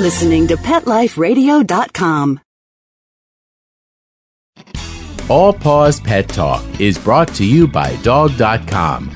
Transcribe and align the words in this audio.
listening 0.00 0.48
to 0.48 0.56
PetLifeRadio.com. 0.56 2.40
All 5.28 5.52
Paws 5.52 6.00
Pet 6.00 6.28
Talk 6.28 6.64
is 6.80 6.98
brought 6.98 7.28
to 7.34 7.44
you 7.44 7.68
by 7.68 7.94
Dog.com. 8.02 9.12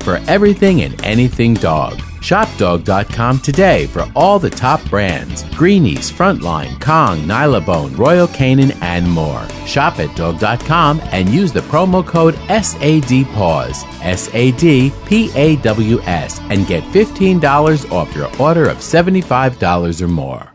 For 0.00 0.16
everything 0.28 0.82
and 0.82 1.02
anything 1.04 1.54
dog. 1.54 1.98
Shop 2.20 2.48
Dog.com 2.58 3.38
today 3.40 3.86
for 3.86 4.06
all 4.14 4.38
the 4.38 4.50
top 4.50 4.84
brands 4.88 5.44
Greenies, 5.54 6.10
Frontline, 6.10 6.80
Kong, 6.80 7.18
Nylabone, 7.20 7.96
Royal 7.96 8.28
Canin, 8.28 8.76
and 8.82 9.08
more. 9.08 9.46
Shop 9.66 9.98
at 9.98 10.14
Dog.com 10.16 11.00
and 11.12 11.28
use 11.28 11.52
the 11.52 11.60
promo 11.60 12.06
code 12.06 12.34
SADPAWS, 12.48 13.84
S 14.02 14.30
A 14.34 14.52
D 14.52 14.92
P 15.06 15.30
A 15.34 15.56
W 15.56 16.00
S, 16.02 16.40
and 16.50 16.66
get 16.66 16.82
$15 16.84 17.90
off 17.92 18.14
your 18.14 18.30
order 18.40 18.68
of 18.68 18.78
$75 18.78 20.00
or 20.00 20.08
more. 20.08 20.52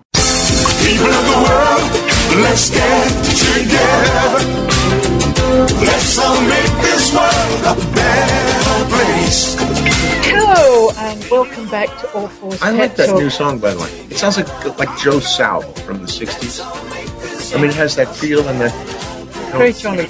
People 0.84 1.08
of 1.08 1.26
the 1.26 1.38
world, 1.48 2.44
let's 2.44 2.70
get 2.70 3.43
welcome 11.44 11.68
back 11.70 11.88
to 12.00 12.12
All 12.14 12.28
Fours 12.28 12.62
I 12.62 12.72
like 12.72 12.96
that 12.96 13.08
Talk. 13.10 13.20
new 13.22 13.30
song, 13.30 13.60
by 13.60 13.74
the 13.74 13.80
way. 13.82 13.90
It 14.10 14.18
sounds 14.18 14.38
like 14.38 14.78
like 14.80 14.98
Joe 14.98 15.20
Sal 15.20 15.62
from 15.86 16.02
the 16.02 16.08
'60s. 16.08 16.62
I 17.56 17.58
mean, 17.62 17.70
it 17.70 17.76
has 17.76 17.96
that 17.98 18.16
feel 18.16 18.48
and 18.48 18.60
that 18.62 18.72
Very 19.52 19.74
jolly. 19.74 20.06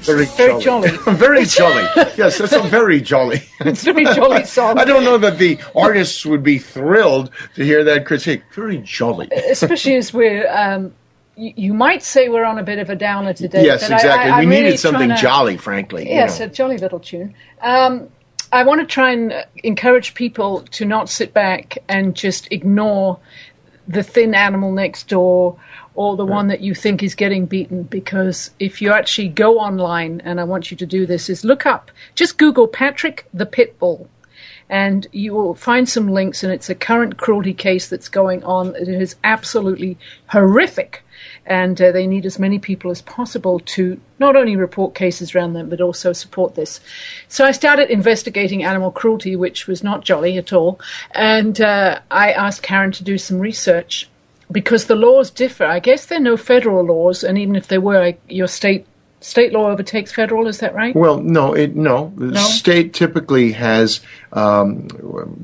very 0.00 0.24
Very 0.26 0.60
jolly. 0.60 0.88
very 1.16 1.44
jolly. 1.44 1.84
Yes, 2.16 2.38
that's 2.38 2.52
a 2.52 2.62
very 2.78 3.00
jolly. 3.00 3.42
It's 3.60 3.86
a 3.86 3.92
very 3.92 4.04
jolly 4.06 4.44
song. 4.56 4.78
I 4.78 4.84
don't 4.84 5.04
know 5.04 5.18
that 5.18 5.38
the 5.38 5.58
artists 5.76 6.24
would 6.26 6.42
be 6.42 6.58
thrilled 6.58 7.30
to 7.56 7.64
hear 7.64 7.84
that 7.84 8.06
critique. 8.06 8.42
Very 8.54 8.78
jolly. 8.78 9.28
Especially 9.50 9.96
as 9.96 10.12
we're, 10.14 10.50
um, 10.50 10.92
you, 11.36 11.52
you 11.56 11.74
might 11.74 12.02
say 12.02 12.28
we're 12.28 12.44
on 12.44 12.58
a 12.58 12.62
bit 12.64 12.78
of 12.78 12.88
a 12.90 12.96
downer 12.96 13.32
today. 13.34 13.64
Yes, 13.64 13.82
but 13.82 13.92
I- 13.92 13.96
exactly. 13.96 14.30
I, 14.32 14.40
we 14.40 14.46
needed 14.46 14.62
really 14.64 14.76
something 14.78 15.08
to- 15.10 15.16
jolly, 15.16 15.56
frankly. 15.58 16.04
you 16.08 16.14
Yes, 16.14 16.40
know. 16.40 16.46
a 16.46 16.48
jolly 16.48 16.78
little 16.78 17.00
tune. 17.00 17.34
Um, 17.60 18.08
I 18.54 18.62
want 18.62 18.80
to 18.82 18.86
try 18.86 19.10
and 19.10 19.44
encourage 19.64 20.14
people 20.14 20.60
to 20.60 20.84
not 20.84 21.08
sit 21.08 21.34
back 21.34 21.76
and 21.88 22.14
just 22.14 22.46
ignore 22.52 23.18
the 23.88 24.04
thin 24.04 24.32
animal 24.32 24.70
next 24.70 25.08
door 25.08 25.58
or 25.96 26.16
the 26.16 26.24
one 26.24 26.46
that 26.46 26.60
you 26.60 26.72
think 26.72 27.02
is 27.02 27.16
getting 27.16 27.46
beaten 27.46 27.82
because 27.82 28.52
if 28.60 28.80
you 28.80 28.92
actually 28.92 29.30
go 29.30 29.58
online 29.58 30.20
and 30.24 30.40
I 30.40 30.44
want 30.44 30.70
you 30.70 30.76
to 30.76 30.86
do 30.86 31.04
this 31.04 31.28
is 31.28 31.44
look 31.44 31.66
up 31.66 31.90
just 32.14 32.38
google 32.38 32.68
Patrick 32.68 33.26
the 33.34 33.44
pit 33.44 33.76
bull 33.80 34.08
and 34.68 35.06
you 35.12 35.34
will 35.34 35.54
find 35.54 35.88
some 35.88 36.08
links 36.08 36.42
and 36.42 36.52
it's 36.52 36.70
a 36.70 36.74
current 36.74 37.16
cruelty 37.16 37.54
case 37.54 37.88
that's 37.88 38.08
going 38.08 38.42
on. 38.44 38.74
It 38.76 38.88
is 38.88 39.16
absolutely 39.24 39.98
horrific 40.28 41.03
and 41.46 41.80
uh, 41.82 41.92
they 41.92 42.06
need 42.06 42.24
as 42.24 42.38
many 42.38 42.58
people 42.58 42.90
as 42.90 43.02
possible 43.02 43.60
to 43.60 44.00
not 44.18 44.34
only 44.36 44.56
report 44.56 44.94
cases 44.94 45.34
around 45.34 45.52
them 45.52 45.68
but 45.68 45.80
also 45.80 46.12
support 46.12 46.54
this 46.54 46.80
so 47.28 47.44
i 47.44 47.50
started 47.50 47.90
investigating 47.90 48.64
animal 48.64 48.90
cruelty 48.90 49.36
which 49.36 49.66
was 49.66 49.82
not 49.82 50.02
jolly 50.04 50.38
at 50.38 50.52
all 50.52 50.80
and 51.12 51.60
uh, 51.60 51.98
i 52.10 52.32
asked 52.32 52.62
karen 52.62 52.90
to 52.92 53.04
do 53.04 53.18
some 53.18 53.38
research 53.38 54.08
because 54.52 54.86
the 54.86 54.94
laws 54.96 55.30
differ 55.30 55.64
i 55.64 55.78
guess 55.78 56.06
there 56.06 56.18
are 56.18 56.22
no 56.22 56.36
federal 56.36 56.84
laws 56.84 57.22
and 57.24 57.36
even 57.38 57.56
if 57.56 57.68
there 57.68 57.80
were 57.80 58.02
I- 58.02 58.16
your 58.28 58.48
state 58.48 58.86
state 59.20 59.52
law 59.52 59.70
overtakes 59.70 60.12
federal 60.12 60.46
is 60.46 60.58
that 60.58 60.74
right 60.74 60.94
Well, 60.94 61.18
no, 61.18 61.54
it 61.54 61.74
no. 61.74 62.12
The 62.16 62.26
No? 62.26 62.40
state 62.44 62.92
typically 62.92 63.52
has 63.52 64.00
um, 64.34 64.86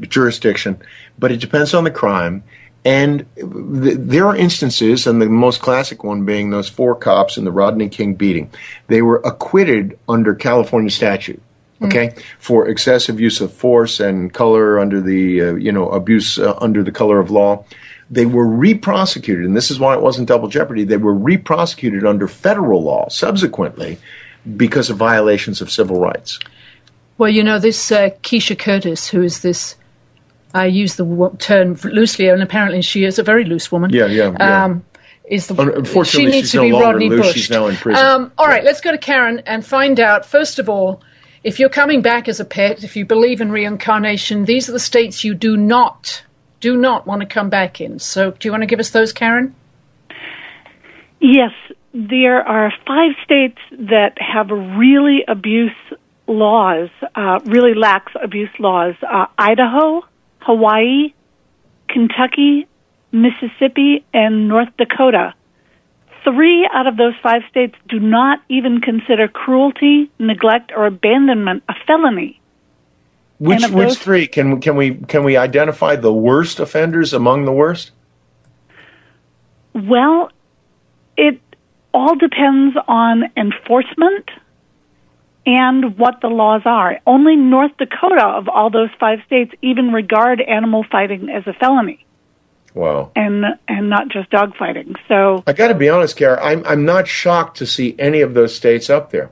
jurisdiction, 0.03 0.77
but 1.19 1.33
it 1.33 1.41
depends 1.41 1.73
on 1.73 1.85
the 1.85 1.91
crime. 1.91 2.43
And 2.85 3.27
th- 3.37 3.99
there 3.99 4.27
are 4.27 4.37
instances, 4.37 5.07
and 5.07 5.21
the 5.21 5.27
most 5.27 5.61
classic 5.61 6.03
one 6.03 6.25
being 6.25 6.51
those 6.51 6.69
four 6.69 6.95
cops 6.95 7.37
in 7.37 7.45
the 7.45 7.53
Rodney 7.53 7.89
King 7.89 8.15
beating. 8.15 8.51
They 8.87 9.03
were 9.03 9.21
acquitted 9.25 9.99
under 10.09 10.35
California 10.35 10.91
statute. 10.91 11.43
Okay, 11.83 12.15
for 12.39 12.69
excessive 12.69 13.19
use 13.19 13.41
of 13.41 13.55
force 13.55 14.01
and 14.01 14.35
color 14.35 14.79
under 14.79 15.01
the 15.01 15.41
uh, 15.41 15.55
you 15.55 15.73
know 15.73 15.89
abuse 15.89 16.39
uh, 16.39 16.55
under 16.61 16.83
the 16.83 16.93
color 16.93 17.19
of 17.19 17.31
law. 17.31 17.65
They 18.11 18.27
were 18.27 18.47
re-prosecuted, 18.47 19.47
and 19.47 19.57
this 19.57 19.71
is 19.71 19.81
why 19.81 19.95
it 19.95 20.03
wasn't 20.03 20.29
double 20.29 20.49
jeopardy. 20.49 20.85
They 20.85 20.99
were 20.99 21.15
re-prosecuted 21.15 22.05
under 22.05 22.29
federal 22.29 22.83
law 22.83 23.09
subsequently 23.09 23.99
because 24.57 24.91
of 24.91 24.99
violations 24.99 25.63
of 25.63 25.71
civil 25.71 26.01
rights. 26.01 26.39
Well, 27.19 27.31
you 27.31 27.45
know, 27.45 27.59
this 27.59 27.93
uh, 27.93 28.11
Kisha 28.23 28.59
Curtis, 28.59 29.09
who 29.09 29.23
is 29.23 29.41
this, 29.41 29.77
I 30.55 30.67
use 30.67 30.97
the 30.97 31.37
term 31.39 31.75
loosely, 31.85 32.29
and 32.29 32.43
apparently 32.43 32.83
she 32.83 33.05
is 33.05 33.19
a 33.19 33.23
very 33.23 33.45
loose 33.45 33.71
woman. 33.71 33.91
Yeah, 33.91 34.07
yeah, 34.07 34.33
yeah. 34.39 34.65
Um, 34.65 34.85
is 35.25 35.47
the, 35.47 35.55
unfortunately, 35.55 36.05
she 36.05 36.27
needs 36.27 36.51
she's 36.51 36.61
to 36.61 36.69
no 36.69 36.79
be 36.79 36.85
Rodney 36.85 37.09
loose. 37.09 37.27
Bush. 37.27 37.35
She's 37.35 37.51
now 37.51 37.67
in 37.69 37.77
prison. 37.77 38.05
Um, 38.05 38.33
all 38.37 38.49
right, 38.49 38.65
let's 38.65 38.81
go 38.81 38.91
to 38.91 38.99
Karen 38.99 39.43
and 39.47 39.65
find 39.65 40.01
out, 40.01 40.27
first 40.27 40.59
of 40.59 40.69
all, 40.69 41.03
if 41.45 41.61
you're 41.61 41.69
coming 41.69 42.03
back 42.03 42.29
as 42.29 42.41
a 42.41 42.45
pet, 42.45 42.83
if 42.83 42.97
you 42.97 43.07
believe 43.07 43.41
in 43.41 43.53
reincarnation, 43.53 44.45
these 44.45 44.69
are 44.69 44.73
the 44.73 44.81
states 44.81 45.23
you 45.23 45.35
do 45.35 45.57
not, 45.57 46.23
do 46.59 46.77
not 46.77 47.07
want 47.07 47.21
to 47.21 47.27
come 47.27 47.49
back 47.49 47.81
in. 47.81 47.99
So 48.01 48.33
do 48.33 48.49
you 48.49 48.51
want 48.51 48.63
to 48.63 48.67
give 48.67 48.81
us 48.81 48.91
those, 48.91 49.13
Karen? 49.13 49.55
Yes, 51.21 51.53
there 51.95 52.43
are 52.43 52.73
five 52.87 53.13
states 53.25 53.59
that 53.71 54.17
have 54.19 54.51
really 54.51 55.21
abuse 55.29 55.71
laws, 56.27 56.89
uh, 57.15 57.41
really 57.45 57.75
lax 57.75 58.13
abuse 58.23 58.51
laws 58.59 58.95
uh, 59.09 59.27
Idaho, 59.39 60.03
Hawaii, 60.41 61.13
Kentucky, 61.89 62.67
Mississippi, 63.13 64.05
and 64.13 64.49
North 64.49 64.69
Dakota. 64.79 65.35
Three 66.25 66.69
out 66.73 66.87
of 66.87 66.97
those 66.97 67.15
five 67.23 67.43
states 67.51 67.75
do 67.89 67.99
not 67.99 68.41
even 68.49 68.81
consider 68.81 69.27
cruelty, 69.27 70.11
neglect, 70.19 70.71
or 70.77 70.87
abandonment 70.87 71.63
a 71.69 71.75
felony. 71.87 72.41
Which 73.39 73.63
which 73.69 73.71
those- 73.71 73.99
three 73.99 74.27
can 74.27 74.61
can 74.61 74.77
we 74.77 74.95
can 74.95 75.25
we 75.25 75.37
identify 75.37 75.97
the 75.97 76.13
worst 76.13 76.61
offenders 76.61 77.15
among 77.15 77.47
the 77.47 77.53
worst? 77.53 77.93
Well, 79.73 80.31
it 81.17 81.41
all 81.95 82.17
depends 82.17 82.77
on 82.87 83.25
enforcement 83.37 84.31
and 85.57 85.99
what 85.99 86.21
the 86.21 86.29
laws 86.29 86.63
are. 86.65 86.99
Only 87.07 87.35
North 87.37 87.73
Dakota, 87.79 88.25
of 88.25 88.49
all 88.49 88.71
those 88.71 88.91
five 88.99 89.19
states, 89.27 89.53
even 89.63 89.93
regard 89.93 90.41
animal 90.41 90.85
fighting 90.91 91.29
as 91.29 91.47
a 91.47 91.53
felony 91.55 92.05
Wow. 92.75 93.11
and 93.17 93.45
and 93.67 93.91
not 93.91 94.09
just 94.09 94.31
dog 94.31 94.57
fighting. 94.57 94.95
So 95.09 95.43
I 95.47 95.53
got 95.53 95.69
to 95.69 95.75
be 95.75 95.89
honest, 95.89 96.17
Kara. 96.17 96.39
I'm 96.45 96.65
I'm 96.65 96.85
not 96.85 97.09
shocked 97.09 97.57
to 97.59 97.67
see 97.67 97.97
any 97.99 98.21
of 98.21 98.35
those 98.35 98.55
states 98.55 98.89
up 98.89 99.11
there, 99.11 99.31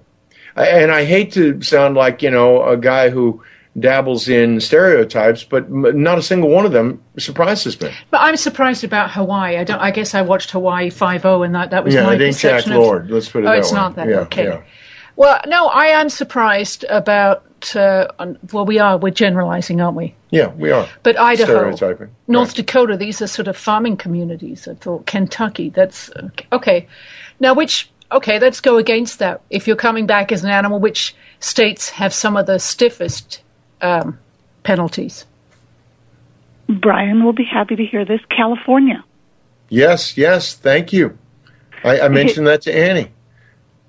I, 0.57 0.67
and 0.67 0.91
I 0.91 1.05
hate 1.05 1.33
to 1.35 1.63
sound 1.63 1.95
like 1.95 2.21
you 2.23 2.31
know 2.31 2.65
a 2.65 2.77
guy 2.77 3.11
who 3.11 3.41
dabbles 3.79 4.29
in 4.29 4.61
stereotypes, 4.61 5.45
but 5.45 5.71
not 5.71 6.19
a 6.19 6.23
single 6.23 6.49
one 6.51 6.67
of 6.67 6.73
them 6.73 7.01
surprises 7.17 7.81
me. 7.81 7.93
But 8.11 8.23
I'm 8.23 8.37
surprised 8.37 8.83
about 8.83 9.13
Hawaii. 9.13 9.57
I 9.57 9.63
don't. 9.63 9.79
I 9.79 9.93
guess 9.93 10.17
I 10.17 10.23
watched 10.23 10.51
Hawaii 10.51 10.91
Five 10.91 11.25
O, 11.25 11.45
and 11.45 11.55
that 11.55 11.71
that 11.71 11.85
was 11.85 11.95
Yeah, 11.95 12.03
my 12.07 12.15
it 12.17 12.21
ain't 12.21 12.37
Jack 12.39 12.67
of- 12.67 12.73
Lord. 12.73 13.09
Let's 13.09 13.29
put 13.29 13.45
it 13.45 13.47
oh, 13.47 13.51
that 13.53 13.59
it's 13.59 13.71
way. 13.71 13.77
not 13.79 13.95
that. 13.95 14.09
Yeah, 14.09 14.17
okay. 14.27 14.45
yeah. 14.47 14.63
Well, 15.19 15.41
no, 15.49 15.67
I 15.67 15.87
am 15.87 16.09
surprised 16.09 16.85
about. 16.85 17.45
Uh, 17.75 18.07
well, 18.53 18.65
we 18.65 18.79
are. 18.79 18.97
We're 18.97 19.11
generalizing, 19.11 19.81
aren't 19.81 19.97
we? 19.97 20.15
Yeah, 20.31 20.55
we 20.55 20.71
are. 20.71 20.89
But 21.03 21.19
Idaho, 21.19 21.75
Stereotyping. 21.75 22.15
North 22.29 22.51
Right. 22.51 22.57
Dakota, 22.59 22.97
these 22.97 23.21
are 23.21 23.27
sort 23.27 23.49
of 23.49 23.57
farming 23.57 23.97
communities. 23.97 24.69
I 24.69 24.75
thought 24.75 25.07
Kentucky. 25.07 25.71
That's 25.71 26.09
okay. 26.53 26.87
Now, 27.41 27.53
which 27.53 27.91
okay? 28.13 28.39
Let's 28.39 28.61
go 28.61 28.77
against 28.77 29.19
that. 29.19 29.41
If 29.51 29.67
you're 29.67 29.75
coming 29.75 30.07
back 30.07 30.31
as 30.31 30.45
an 30.45 30.51
animal, 30.51 30.79
which 30.79 31.17
states 31.41 31.91
have 31.91 32.15
some 32.15 32.37
of 32.37 32.47
the 32.47 32.61
stiffest 32.61 33.43
um, 33.81 34.21
penalties? 34.63 35.27
Brian 36.69 37.25
will 37.25 37.33
be 37.33 37.45
happy 37.45 37.75
to 37.75 37.85
hear 37.85 38.05
this. 38.05 38.21
California 38.31 39.03
Yes, 39.69 40.17
yes. 40.17 40.55
Thank 40.55 40.93
you. 40.93 41.19
I, 41.83 42.03
I 42.03 42.09
mentioned 42.09 42.47
that 42.47 42.63
to 42.63 42.75
Annie. 42.75 43.11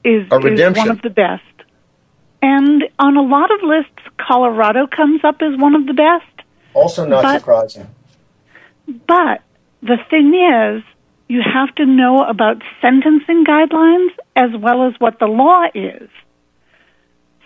Is, 0.03 0.23
is 0.25 0.77
one 0.77 0.89
of 0.89 1.01
the 1.01 1.09
best. 1.09 1.43
And 2.41 2.83
on 2.97 3.17
a 3.17 3.21
lot 3.21 3.51
of 3.51 3.61
lists, 3.63 4.01
Colorado 4.17 4.87
comes 4.87 5.21
up 5.23 5.41
as 5.41 5.59
one 5.59 5.75
of 5.75 5.85
the 5.85 5.93
best. 5.93 6.47
Also, 6.73 7.05
not 7.05 7.23
But- 7.23 7.39
surprising. 7.39 7.87
But 9.07 9.41
the 9.81 9.97
thing 10.09 10.33
is, 10.33 10.83
you 11.27 11.41
have 11.43 11.73
to 11.75 11.85
know 11.85 12.23
about 12.23 12.61
sentencing 12.81 13.45
guidelines 13.45 14.09
as 14.35 14.49
well 14.59 14.87
as 14.87 14.93
what 14.99 15.19
the 15.19 15.27
law 15.27 15.65
is. 15.75 16.09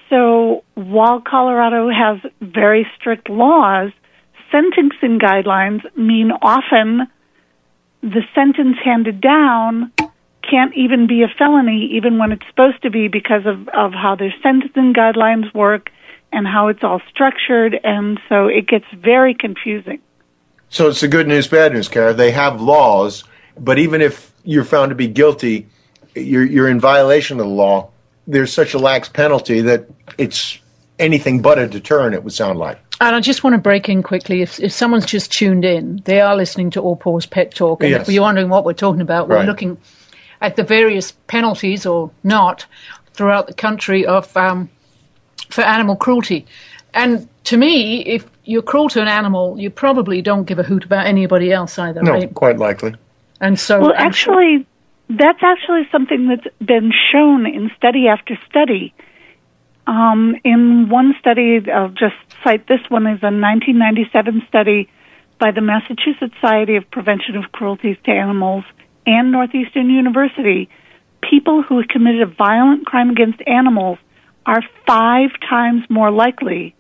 So 0.10 0.64
while 0.76 1.20
Colorado 1.20 1.90
has 1.90 2.20
very 2.40 2.88
strict 2.98 3.30
laws, 3.30 3.92
sentencing 4.52 5.20
guidelines 5.20 5.82
mean 5.98 6.32
often 6.42 7.08
the 8.02 8.22
sentence 8.36 8.78
handed 8.84 9.20
down 9.20 9.92
can't 10.54 10.76
even 10.76 11.08
be 11.08 11.24
a 11.24 11.28
felony, 11.28 11.90
even 11.94 12.20
when 12.20 12.32
it's 12.32 12.46
supposed 12.48 12.80
to 12.84 12.92
be 12.92 13.08
because 13.08 13.44
of, 13.48 13.68
of 13.70 13.92
how 13.92 14.16
their 14.16 14.32
sentencing 14.44 14.94
guidelines 14.94 15.52
work 15.56 15.90
and 16.32 16.46
how 16.46 16.68
it's 16.68 16.84
all 16.84 17.02
structured. 17.10 17.80
And 17.84 18.20
so 18.30 18.46
it 18.48 18.68
gets 18.68 18.86
very 18.94 19.34
confusing. 19.34 20.00
So 20.70 20.90
it's 20.90 21.02
the 21.02 21.08
good 21.08 21.28
news, 21.28 21.48
bad 21.48 21.74
news, 21.74 21.88
Kara. 21.88 22.14
They 22.14 22.30
have 22.32 22.62
laws, 22.62 23.24
but 23.60 23.80
even 23.80 24.00
if 24.02 24.32
you're 24.44 24.64
found 24.64 24.90
to 24.90 24.96
be 24.96 25.08
guilty, 25.08 25.68
you're, 26.14 26.46
you're 26.46 26.70
in 26.70 26.80
violation 26.80 27.40
of 27.40 27.48
the 27.48 27.52
law. 27.52 27.90
There's 28.28 28.54
such 28.54 28.76
a 28.76 28.78
lax 28.78 29.10
penalty 29.10 29.62
that 29.62 29.88
it's 30.20 30.60
anything 31.00 31.42
but 31.42 31.58
a 31.58 31.68
deterrent, 31.68 32.14
it 32.14 32.24
would 32.24 32.34
sound 32.34 32.60
like. 32.60 32.80
And 33.02 33.16
I 33.16 33.20
just 33.22 33.44
want 33.44 33.56
to 33.56 33.58
break 33.62 33.90
in 33.90 34.04
quickly. 34.04 34.44
If, 34.44 34.60
if 34.60 34.72
someone's 34.72 35.08
just 35.08 35.32
tuned 35.32 35.66
in, 35.66 36.04
they 36.06 36.22
are 36.22 36.36
listening 36.36 36.70
to 36.72 36.80
All 36.82 36.96
Paws 36.96 37.26
Pet 37.26 37.56
Talk. 37.56 37.82
And 37.82 37.90
Yes. 37.90 38.08
if 38.08 38.14
you're 38.14 38.22
wondering 38.22 38.50
what 38.50 38.66
we're 38.66 38.74
talking 38.74 39.02
about, 39.02 39.28
we're 39.30 39.38
Right. 39.38 39.48
looking 39.48 39.78
at 40.44 40.58
the 40.58 40.64
various 40.64 41.14
penalties 41.28 41.86
or 41.86 42.12
not 42.24 42.66
throughout 43.14 43.48
the 43.48 43.54
country 43.54 44.06
of 44.06 44.36
um, 44.38 44.70
for 45.50 45.62
animal 45.62 45.96
cruelty. 45.96 46.46
And 46.94 47.28
to 47.46 47.58
me, 47.58 48.02
if 48.06 48.30
you're 48.44 48.62
cruel 48.62 48.90
to 48.90 49.02
an 49.02 49.08
animal, 49.08 49.58
you 49.58 49.70
probably 49.70 50.22
don't 50.22 50.44
give 50.44 50.60
a 50.60 50.64
hoot 50.64 50.84
about 50.84 51.08
anybody 51.08 51.52
else 51.52 51.80
either, 51.80 52.04
No, 52.04 52.12
right? 52.12 52.34
quite 52.34 52.58
likely. 52.60 52.94
And 53.40 53.58
so, 53.60 53.80
Well, 53.80 53.94
I'm 53.98 54.12
sure- 54.12 54.34
actually, 54.36 54.66
that's 55.10 55.42
actually 55.42 55.88
something 55.92 56.28
that's 56.28 56.48
been 56.64 56.92
shown 57.12 57.46
in 57.46 57.72
study 57.78 58.08
after 58.08 58.38
study. 58.50 58.94
Um, 59.88 60.36
in 60.44 60.90
one 60.90 61.16
study, 61.20 61.60
I'll 61.74 61.90
just 61.90 62.16
cite 62.44 62.68
this 62.68 62.82
one 62.90 63.08
is 63.08 63.20
a 63.24 63.32
1997 63.32 64.44
study 64.48 64.90
by 65.40 65.52
the 65.52 65.62
Massachusetts 65.62 66.34
Society 66.36 66.76
of 66.76 66.90
Prevention 66.92 67.36
of 67.38 67.52
Cruelties 67.52 67.98
to 68.06 68.12
Animals 68.12 68.64
and 69.06 69.32
Northeastern 69.32 69.90
University. 69.90 70.70
People 71.22 71.62
who 71.62 71.80
have 71.80 71.88
committed 71.88 72.22
a 72.22 72.26
violent 72.26 72.86
crime 72.86 73.10
against 73.10 73.42
animals 73.48 73.98
are 74.46 74.62
five 74.86 75.30
times 75.50 75.84
more 75.90 76.12
likely 76.12 76.76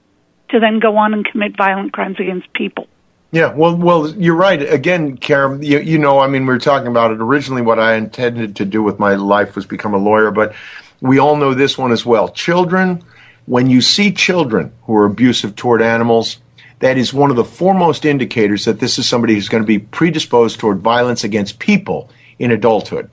to 0.49 0.59
then 0.59 0.79
go 0.79 0.97
on 0.97 1.13
and 1.13 1.25
commit 1.25 1.55
violent 1.57 1.93
crimes 1.93 2.17
against 2.19 2.51
people. 2.53 2.87
Yeah, 3.31 3.51
well, 3.51 3.75
well, 3.75 4.09
you're 4.09 4.35
right. 4.35 4.61
Again, 4.61 5.17
Karen, 5.17 5.63
you, 5.63 5.79
you 5.79 5.97
know, 5.97 6.19
I 6.19 6.27
mean, 6.27 6.45
we 6.45 6.53
were 6.53 6.59
talking 6.59 6.87
about 6.87 7.09
it 7.09 7.19
originally. 7.19 7.63
What 7.63 7.79
I 7.79 7.95
intended 7.95 8.57
to 8.57 8.65
do 8.65 8.83
with 8.83 8.99
my 8.99 9.15
life 9.15 9.55
was 9.55 9.65
become 9.65 9.95
a 9.95 9.97
lawyer, 9.97 10.29
but 10.29 10.53
we 11.01 11.17
all 11.17 11.35
know 11.35 11.55
this 11.55 11.75
one 11.75 11.91
as 11.91 12.05
well. 12.05 12.29
Children, 12.29 13.03
when 13.47 13.71
you 13.71 13.81
see 13.81 14.11
children 14.11 14.71
who 14.83 14.95
are 14.95 15.05
abusive 15.05 15.55
toward 15.55 15.81
animals, 15.81 16.37
that 16.83 16.97
is 16.97 17.13
one 17.13 17.29
of 17.29 17.37
the 17.37 17.45
foremost 17.45 18.03
indicators 18.03 18.65
that 18.65 18.81
this 18.81 18.99
is 18.99 19.07
somebody 19.07 19.35
who's 19.35 19.47
going 19.47 19.63
to 19.63 19.67
be 19.67 19.79
predisposed 19.79 20.59
toward 20.59 20.81
violence 20.81 21.23
against 21.23 21.59
people 21.59 22.09
in 22.39 22.51
adulthood. 22.51 23.09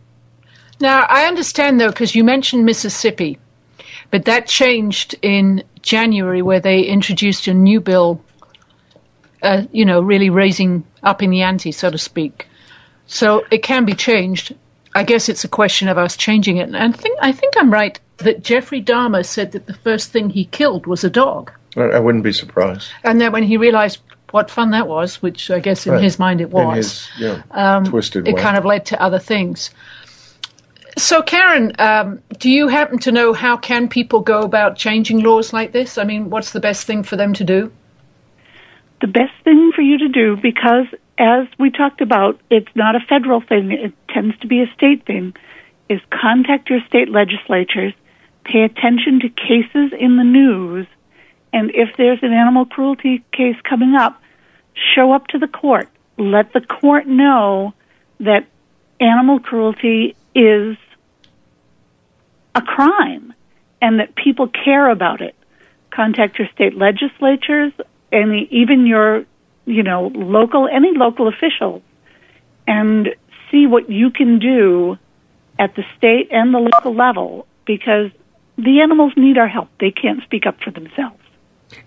Now, 0.81 1.07
I 1.09 1.27
understand 1.27 1.81
though, 1.81 1.91
because 1.91 2.17
you 2.17 2.25
mentioned 2.25 2.65
Mississippi, 2.65 3.39
but 4.11 4.25
that 4.25 4.49
changed 4.49 5.15
in 5.23 5.63
January 5.83 6.43
where 6.43 6.59
they 6.59 6.83
introduced 6.83 7.47
a 7.47 7.55
new 7.55 7.81
bill, 7.81 8.21
uh, 9.45 9.63
you 9.71 9.85
know, 9.85 10.01
really 10.01 10.31
raising 10.31 10.85
up 11.05 11.23
in 11.23 11.31
the 11.31 11.43
ante, 11.43 11.71
so 11.71 11.91
to 11.91 11.99
speak. 11.99 12.49
So 13.07 13.45
it 13.53 13.63
can 13.63 13.85
be 13.85 13.95
changed. 13.95 14.53
I 14.97 15.05
guess 15.05 15.29
it's 15.29 15.45
a 15.45 15.49
question 15.49 15.87
of 15.87 15.97
us 15.97 16.17
changing 16.17 16.57
it. 16.57 16.67
And 16.67 16.77
I 16.77 16.91
think, 16.91 17.19
I 17.23 17.31
think 17.31 17.55
I'm 17.57 17.73
right 17.73 18.01
that 18.17 18.43
Jeffrey 18.43 18.83
Dahmer 18.83 19.25
said 19.25 19.53
that 19.53 19.69
the 19.69 19.75
first 19.75 20.11
thing 20.11 20.31
he 20.31 20.47
killed 20.47 20.89
was 20.89 21.05
a 21.05 21.11
dog. 21.11 21.53
I, 21.77 21.83
I 21.83 21.99
wouldn't 21.99 22.25
be 22.25 22.33
surprised. 22.33 22.89
And 23.05 23.21
then 23.21 23.33
when 23.33 23.43
he 23.43 23.57
realized 23.57 23.99
what 24.31 24.51
fun 24.51 24.71
that 24.71 24.87
was, 24.89 25.21
which 25.23 25.51
I 25.51 25.59
guess 25.59 25.87
in 25.87 25.95
Right. 25.95 26.03
his 26.03 26.19
mind 26.19 26.41
it 26.41 26.45
In 26.45 26.51
was, 26.51 27.07
his 27.09 27.09
yeah, 27.55 27.83
twisted 27.85 28.29
it 28.29 28.35
way. 28.35 28.41
kind 28.43 28.57
of 28.57 28.65
led 28.65 28.87
to 28.87 29.03
other 29.03 29.19
things. 29.19 29.71
So, 30.99 31.23
Karen, 31.23 31.73
um, 31.79 32.21
do 32.39 32.51
you 32.51 32.69
happen 32.69 32.99
to 33.01 33.13
know 33.13 33.33
how 33.33 33.57
can 33.57 33.89
people 33.89 34.21
go 34.21 34.41
about 34.43 34.77
changing 34.77 35.21
laws 35.21 35.53
like 35.53 35.73
this? 35.73 35.97
I 35.99 36.05
mean, 36.05 36.31
what's 36.31 36.51
the 36.53 36.61
best 36.61 36.87
thing 36.87 37.03
for 37.03 37.17
them 37.17 37.33
to 37.35 37.45
do? 37.45 37.73
the 39.01 39.07
best 39.07 39.33
thing 39.45 39.73
for 39.75 39.81
you 39.81 39.97
to 39.97 40.09
do 40.09 40.37
because 40.37 40.85
as 41.17 41.47
we 41.59 41.71
talked 41.71 42.03
about 42.03 42.39
it's 42.51 42.69
not 42.75 42.95
a 42.95 43.01
federal 43.09 43.41
thing 43.41 43.73
it 43.73 43.95
tends 44.11 44.37
to 44.41 44.47
be 44.47 44.61
a 44.61 44.67
state 44.75 45.07
thing 45.07 45.33
is 45.89 46.01
contact 46.11 46.69
your 46.69 46.81
state 46.87 47.09
legislatures 47.09 47.95
pay 48.45 48.61
attention 48.61 49.19
to 49.21 49.31
cases 49.31 49.93
in 49.99 50.19
the 50.19 50.23
news 50.23 50.87
and 51.53 51.71
if 51.75 51.97
there's 51.97 52.19
an 52.23 52.33
animal 52.33 52.65
cruelty 52.65 53.25
case 53.33 53.57
coming 53.69 53.95
up 53.95 54.21
show 54.95 55.13
up 55.13 55.27
to 55.29 55.39
the 55.39 55.49
court 55.49 55.89
let 56.19 56.53
the 56.53 56.61
court 56.61 57.07
know 57.07 57.73
that 58.19 58.47
animal 59.01 59.41
cruelty 59.41 60.15
is 60.35 60.77
a 62.55 62.61
crime 62.61 63.33
and 63.81 64.01
that 64.01 64.15
people 64.15 64.49
care 64.49 64.91
about 64.91 65.21
it 65.21 65.35
contact 65.91 66.39
your 66.39 66.49
state 66.55 66.77
legislatures 66.77 67.73
and 68.13 68.49
even 68.51 68.87
your, 68.87 69.25
you 69.67 69.83
know, 69.83 70.11
local, 70.15 70.69
any 70.69 70.97
local 70.97 71.29
officials 71.29 71.83
and 72.67 73.11
see 73.51 73.67
what 73.67 73.91
you 73.91 74.11
can 74.11 74.39
do 74.39 74.97
at 75.59 75.75
the 75.75 75.85
state 75.97 76.29
and 76.31 76.55
the 76.55 76.59
local 76.59 76.95
level 76.95 77.47
because 77.67 78.11
the 78.57 78.81
animals 78.81 79.13
need 79.17 79.39
our 79.39 79.49
help. 79.49 79.69
They 79.79 79.91
can't 79.91 80.23
speak 80.23 80.47
up 80.47 80.61
for 80.63 80.71
themselves. 80.71 81.20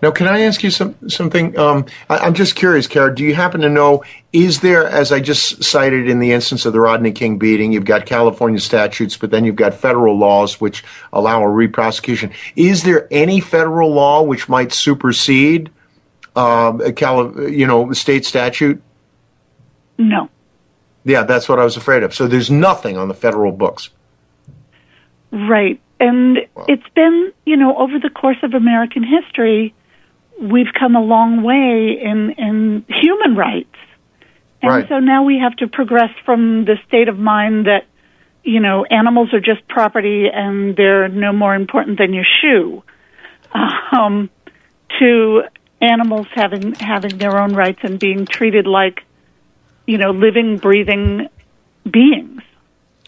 Now, 0.02 0.10
can 0.10 0.26
I 0.26 0.40
ask 0.40 0.62
you 0.62 0.70
some, 0.70 0.94
something? 1.08 1.58
Um, 1.58 1.86
I, 2.08 2.18
I'm 2.18 2.34
just 2.34 2.56
curious, 2.56 2.86
Kara. 2.86 3.14
Do 3.14 3.24
you 3.24 3.34
happen 3.34 3.60
to 3.62 3.68
know? 3.68 4.04
Is 4.32 4.60
there, 4.60 4.86
as 4.86 5.12
I 5.12 5.20
just 5.20 5.62
cited 5.62 6.08
in 6.08 6.18
the 6.18 6.32
instance 6.32 6.66
of 6.66 6.72
the 6.72 6.80
Rodney 6.80 7.12
King 7.12 7.38
beating, 7.38 7.72
you've 7.72 7.84
got 7.84 8.06
California 8.06 8.60
statutes, 8.60 9.16
but 9.16 9.30
then 9.30 9.44
you've 9.44 9.56
got 9.56 9.74
federal 9.74 10.18
laws 10.18 10.60
which 10.60 10.84
allow 11.12 11.42
a 11.42 11.48
re-prosecution. 11.48 12.32
Is 12.56 12.82
there 12.82 13.06
any 13.10 13.40
federal 13.40 13.92
law 13.92 14.22
which 14.22 14.48
might 14.48 14.72
supersede, 14.72 15.70
um, 16.34 16.80
a 16.80 16.92
Cali- 16.92 17.56
you 17.56 17.66
know, 17.66 17.92
state 17.92 18.24
statute? 18.24 18.82
No. 19.98 20.28
Yeah, 21.04 21.22
that's 21.22 21.48
what 21.48 21.58
I 21.58 21.64
was 21.64 21.76
afraid 21.76 22.02
of. 22.02 22.14
So 22.14 22.26
there's 22.26 22.50
nothing 22.50 22.96
on 22.96 23.08
the 23.08 23.14
federal 23.14 23.52
books. 23.52 23.90
Right. 25.30 25.80
And 26.00 26.38
it's 26.68 26.88
been, 26.94 27.32
you 27.46 27.56
know, 27.56 27.76
over 27.76 27.98
the 27.98 28.10
course 28.10 28.36
of 28.42 28.54
American 28.54 29.04
history, 29.04 29.74
we've 30.40 30.72
come 30.78 30.96
a 30.96 31.02
long 31.02 31.42
way 31.42 31.98
in, 32.02 32.34
in 32.36 32.84
human 32.88 33.36
rights. 33.36 33.76
And 34.60 34.70
Right. 34.70 34.88
so 34.88 34.98
now 34.98 35.24
we 35.24 35.38
have 35.38 35.54
to 35.56 35.68
progress 35.68 36.10
from 36.24 36.64
the 36.64 36.76
state 36.88 37.08
of 37.08 37.18
mind 37.18 37.66
that, 37.66 37.86
you 38.42 38.60
know, 38.60 38.84
animals 38.84 39.32
are 39.32 39.40
just 39.40 39.66
property 39.68 40.26
and 40.32 40.76
they're 40.76 41.08
no 41.08 41.32
more 41.32 41.54
important 41.54 41.98
than 41.98 42.12
your 42.12 42.24
shoe, 42.40 42.82
um, 43.92 44.30
to 44.98 45.42
animals 45.80 46.26
having, 46.34 46.72
having 46.80 47.18
their 47.18 47.38
own 47.38 47.54
rights 47.54 47.80
and 47.82 48.00
being 48.00 48.26
treated 48.26 48.66
like, 48.66 49.02
you 49.86 49.98
know, 49.98 50.10
living, 50.10 50.58
breathing 50.58 51.28
beings. 51.88 52.42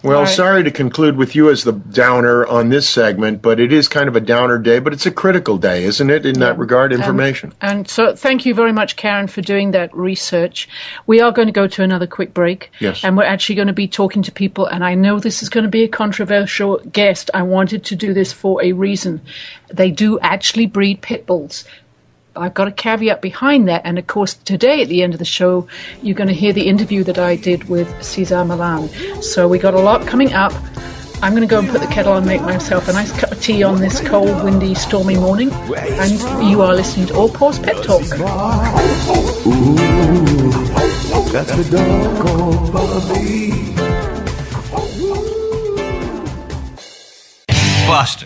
Well, 0.03 0.21
Right. 0.21 0.29
sorry 0.29 0.63
to 0.63 0.71
conclude 0.71 1.17
with 1.17 1.35
you 1.35 1.49
as 1.49 1.65
the 1.65 1.73
downer 1.73 2.47
on 2.47 2.69
this 2.69 2.87
segment, 2.87 3.41
but 3.41 3.59
it 3.59 3.73
is 3.73 3.89
kind 3.89 4.09
of 4.09 4.15
a 4.15 4.21
downer 4.21 4.59
day, 4.59 4.79
but 4.79 4.93
it's 4.93 5.07
a 5.07 5.11
critical 5.11 5.57
day, 5.57 5.85
isn't 5.85 6.11
it, 6.11 6.27
in 6.27 6.39
that 6.41 6.59
regard, 6.59 6.93
information? 6.93 7.55
And 7.63 7.89
so, 7.89 8.15
thank 8.15 8.45
you 8.45 8.55
very 8.55 8.73
much, 8.73 8.97
Karen, 8.97 9.27
for 9.27 9.41
doing 9.41 9.71
that 9.71 9.95
research. 9.97 10.69
We 11.07 11.21
are 11.23 11.33
going 11.33 11.49
to 11.49 11.53
go 11.53 11.67
to 11.67 11.83
another 11.83 12.07
quick 12.07 12.35
break. 12.35 12.71
Yes. 12.79 13.03
And 13.03 13.17
we're 13.17 13.25
actually 13.25 13.57
going 13.57 13.69
to 13.69 13.75
be 13.75 13.89
talking 13.89 14.23
to 14.23 14.31
people, 14.31 14.67
and 14.67 14.85
I 14.85 14.95
know 14.95 15.19
this 15.19 15.43
is 15.43 15.49
going 15.49 15.65
to 15.65 15.71
be 15.71 15.83
a 15.83 15.89
controversial 15.89 16.77
guest. 16.93 17.31
I 17.33 17.43
wanted 17.43 17.83
to 17.87 17.97
do 17.97 18.13
this 18.13 18.35
for 18.35 18.63
a 18.63 18.73
reason. 18.73 19.23
They 19.73 19.91
do 19.91 20.21
actually 20.21 20.67
breed 20.67 21.01
pit 21.01 21.27
bulls. 21.27 21.65
I've 22.37 22.55
got 22.55 22.69
a 22.69 22.73
caveat 22.73 23.23
behind 23.23 23.67
that, 23.69 23.83
and 23.85 23.99
of 23.99 24.07
course, 24.07 24.35
today 24.35 24.83
at 24.83 24.89
the 24.89 25.03
end 25.03 25.13
of 25.15 25.19
the 25.19 25.25
show, 25.25 25.67
you're 26.03 26.15
going 26.15 26.29
to 26.29 26.35
hear 26.35 26.53
the 26.53 26.67
interview 26.69 27.03
that 27.05 27.19
I 27.19 27.37
did 27.37 27.65
with 27.69 27.89
Cesar 28.03 28.45
Millan. 28.45 28.89
So 29.23 29.49
we 29.49 29.59
got 29.59 29.75
a 29.75 29.81
lot 29.81 30.07
coming 30.07 30.33
up. 30.35 30.53
I'm 31.23 31.33
going 31.33 31.43
to 31.43 31.49
go 31.49 31.61
and 31.61 31.69
put 31.69 31.81
the 31.81 31.87
kettle 31.87 32.13
on 32.13 32.27
make 32.27 32.43
myself 32.43 32.89
a 32.89 32.93
nice 32.93 33.11
cup 33.19 33.33
of 33.33 33.41
tea 33.41 33.63
on 33.63 33.81
this 33.81 34.07
cold, 34.07 34.45
windy, 34.45 34.75
stormy 34.75 35.17
morning. 35.17 35.51
And 35.51 36.51
you 36.51 36.61
are 36.61 36.75
listening 36.75 37.07
to 37.07 37.15
All 37.15 37.31
Paws 37.31 37.59
Pet 37.59 37.83
Talk. 37.83 38.03
That's 41.33 41.57
the 41.57 41.65
dog 41.71 42.27
called 42.27 42.73
Bobby. 42.73 43.73
Buster, 47.87 48.26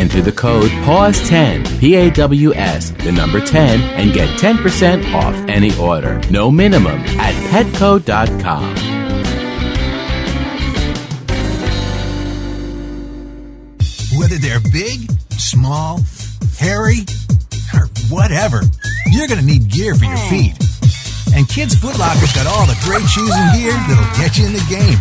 Enter 0.00 0.22
the 0.22 0.32
code 0.32 0.70
PAWS10, 0.88 1.78
P 1.78 1.94
A 1.94 2.10
W 2.10 2.54
S, 2.54 2.88
the 2.88 3.12
number 3.12 3.38
10, 3.38 3.80
and 4.00 4.14
get 4.14 4.30
10% 4.40 5.12
off 5.12 5.34
any 5.46 5.76
order. 5.76 6.18
No 6.30 6.50
minimum 6.50 7.00
at 7.20 7.34
petco.com. 7.50 8.74
Whether 14.18 14.38
they're 14.38 14.60
big, 14.72 15.12
small, 15.32 16.00
hairy, 16.58 17.00
or 17.74 17.88
whatever, 18.08 18.62
you're 19.10 19.28
going 19.28 19.40
to 19.40 19.44
need 19.44 19.68
gear 19.70 19.94
for 19.94 20.06
your 20.06 20.16
feet. 20.16 20.69
And 21.34 21.48
Kids 21.48 21.74
Foot 21.74 21.98
Locker's 21.98 22.32
got 22.32 22.46
all 22.46 22.64
the 22.66 22.78
great 22.82 23.08
shoes 23.08 23.32
and 23.32 23.52
gear 23.58 23.72
that'll 23.72 24.20
get 24.20 24.38
you 24.38 24.46
in 24.46 24.52
the 24.52 24.64
game. 24.68 24.98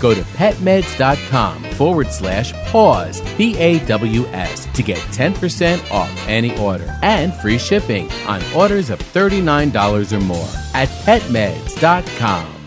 Go 0.00 0.14
to 0.14 0.22
petmeds.com 0.22 1.64
forward 1.72 2.08
slash 2.08 2.52
paws, 2.70 3.20
P 3.36 3.56
A 3.58 3.78
W 3.86 4.26
S, 4.28 4.66
to 4.74 4.82
get 4.82 4.98
10% 4.98 5.90
off 5.90 6.28
any 6.28 6.56
order 6.58 6.96
and 7.02 7.34
free 7.34 7.58
shipping 7.58 8.10
on 8.26 8.42
orders 8.54 8.90
of 8.90 8.98
$39 8.98 10.12
or 10.12 10.20
more 10.20 10.48
at 10.74 10.88
petmeds.com. 11.04 12.57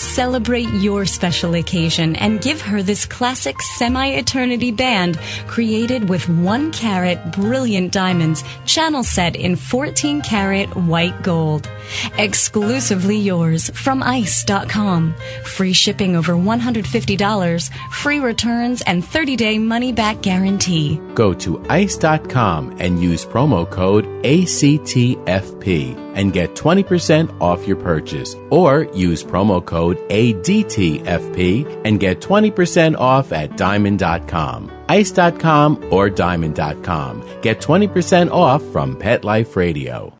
Celebrate 0.00 0.70
your 0.70 1.04
special 1.04 1.54
occasion 1.54 2.16
and 2.16 2.40
give 2.40 2.62
her 2.62 2.82
this 2.82 3.04
classic 3.04 3.60
semi 3.60 4.06
eternity 4.06 4.70
band 4.70 5.18
created 5.46 6.08
with 6.08 6.26
one 6.26 6.72
carat 6.72 7.32
brilliant 7.32 7.92
diamonds, 7.92 8.42
channel 8.64 9.04
set 9.04 9.36
in 9.36 9.56
14 9.56 10.22
karat 10.22 10.74
white 10.74 11.22
gold. 11.22 11.68
Exclusively 12.16 13.18
yours 13.18 13.68
from 13.74 14.02
ICE.com. 14.02 15.14
Free 15.44 15.74
shipping 15.74 16.16
over 16.16 16.32
$150, 16.32 17.70
free 17.92 18.20
returns, 18.20 18.80
and 18.82 19.04
30 19.04 19.36
day 19.36 19.58
money 19.58 19.92
back 19.92 20.22
guarantee. 20.22 20.98
Go 21.12 21.34
to 21.34 21.62
ice.com 21.68 22.74
and 22.80 23.02
use 23.02 23.26
promo 23.26 23.68
code 23.68 24.06
ACTFP 24.24 26.09
and 26.14 26.32
get 26.32 26.54
20% 26.54 27.40
off 27.40 27.66
your 27.66 27.76
purchase. 27.76 28.34
Or 28.50 28.84
use 28.94 29.24
promo 29.24 29.64
code 29.64 29.98
ADTFP 30.08 31.82
and 31.84 31.98
get 31.98 32.20
20% 32.20 32.96
off 32.96 33.32
at 33.32 33.56
diamond.com. 33.56 34.70
Ice.com 34.88 35.88
or 35.90 36.10
diamond.com. 36.10 37.40
Get 37.42 37.60
20% 37.60 38.30
off 38.30 38.62
from 38.72 38.96
Pet 38.96 39.24
Life 39.24 39.56
Radio. 39.56 40.19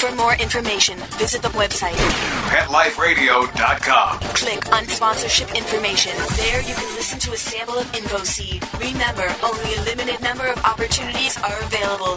For 0.00 0.10
more 0.14 0.32
information, 0.36 0.96
visit 1.18 1.42
the 1.42 1.48
website 1.48 1.92
PetLifeRadio.com. 2.48 4.18
Click 4.34 4.72
on 4.72 4.86
sponsorship 4.86 5.54
information. 5.54 6.12
There 6.36 6.62
you 6.62 6.74
can 6.74 6.94
listen 6.94 7.18
to 7.18 7.32
a 7.32 7.36
sample 7.36 7.74
of 7.74 7.84
InfoSeed. 7.92 8.62
Remember, 8.80 9.28
only 9.44 9.74
a 9.74 9.82
limited 9.82 10.22
number 10.22 10.46
of 10.46 10.56
opportunities 10.64 11.36
are 11.42 11.60
available. 11.64 12.16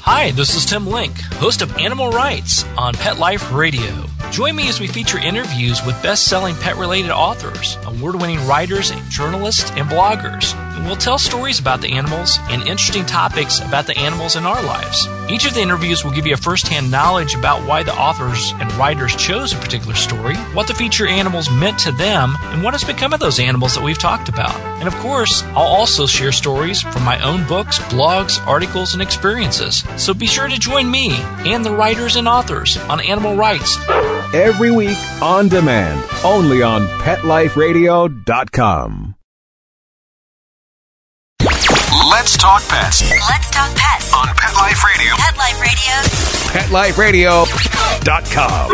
Hi, 0.00 0.32
this 0.32 0.56
is 0.56 0.66
Tim 0.66 0.84
Link, 0.88 1.16
host 1.34 1.62
of 1.62 1.76
Animal 1.78 2.10
Writes 2.10 2.64
on 2.76 2.94
Pet 2.94 3.20
Life 3.20 3.52
Radio. 3.52 4.04
Join 4.32 4.56
me 4.56 4.68
as 4.68 4.80
we 4.80 4.88
feature 4.88 5.18
interviews 5.18 5.80
with 5.86 6.02
best 6.02 6.24
selling 6.24 6.56
pet 6.56 6.76
related 6.76 7.12
authors, 7.12 7.78
award 7.86 8.16
winning 8.16 8.44
writers, 8.48 8.90
journalists, 9.10 9.70
and 9.76 9.88
bloggers. 9.88 10.56
We'll 10.84 10.96
tell 10.96 11.18
stories 11.18 11.60
about 11.60 11.80
the 11.80 11.92
animals 11.92 12.38
and 12.48 12.62
interesting 12.62 13.06
topics 13.06 13.60
about 13.60 13.86
the 13.86 13.96
animals 13.96 14.34
in 14.36 14.46
our 14.46 14.62
lives. 14.62 15.08
Each 15.28 15.46
of 15.46 15.54
the 15.54 15.60
interviews 15.60 16.04
will 16.04 16.10
give 16.10 16.26
you 16.26 16.34
a 16.34 16.38
first 16.38 16.66
hand 16.68 16.90
knowledge 16.90 17.34
about 17.34 17.66
why 17.66 17.82
the 17.82 17.94
authors 17.94 18.52
and 18.58 18.70
writers 18.72 19.14
chose 19.14 19.52
a 19.52 19.56
particular 19.56 19.94
story, 19.94 20.36
what 20.54 20.66
the 20.66 20.74
feature 20.74 21.06
animals 21.06 21.50
meant 21.50 21.78
to 21.80 21.92
them, 21.92 22.36
and 22.44 22.62
what 22.62 22.72
has 22.74 22.82
become 22.82 23.12
of 23.12 23.20
those 23.20 23.38
animals 23.38 23.74
that 23.74 23.84
we've 23.84 23.98
talked 23.98 24.28
about. 24.28 24.56
And 24.80 24.88
of 24.88 24.94
course, 24.96 25.44
I'll 25.48 25.58
also 25.58 26.06
share 26.06 26.32
stories 26.32 26.80
from 26.82 27.04
my 27.04 27.22
own 27.22 27.46
books, 27.46 27.78
blogs, 27.78 28.44
articles, 28.46 28.94
and 28.94 29.02
experiences. 29.02 29.84
So 29.96 30.14
be 30.14 30.26
sure 30.26 30.48
to 30.48 30.58
join 30.58 30.90
me 30.90 31.12
and 31.46 31.64
the 31.64 31.74
writers 31.74 32.16
and 32.16 32.26
authors 32.26 32.76
on 32.88 33.00
Animal 33.00 33.36
Writes 33.36 33.78
every 34.34 34.70
week 34.70 34.98
on 35.20 35.48
demand, 35.48 36.02
only 36.24 36.62
on 36.62 36.86
PetLifeRadio.com. 36.86 39.16
Let's 42.10 42.36
talk 42.36 42.60
pets 42.68 43.08
Let's 43.08 43.50
talk 43.50 43.70
pets 43.76 44.12
on 44.12 44.26
Pet 44.34 44.52
Life 44.56 44.82
Radio. 44.84 45.14
Pet 45.16 46.72
Life 46.72 46.98
Radio. 46.98 47.44
PetLifeRadio.com. 47.44 48.70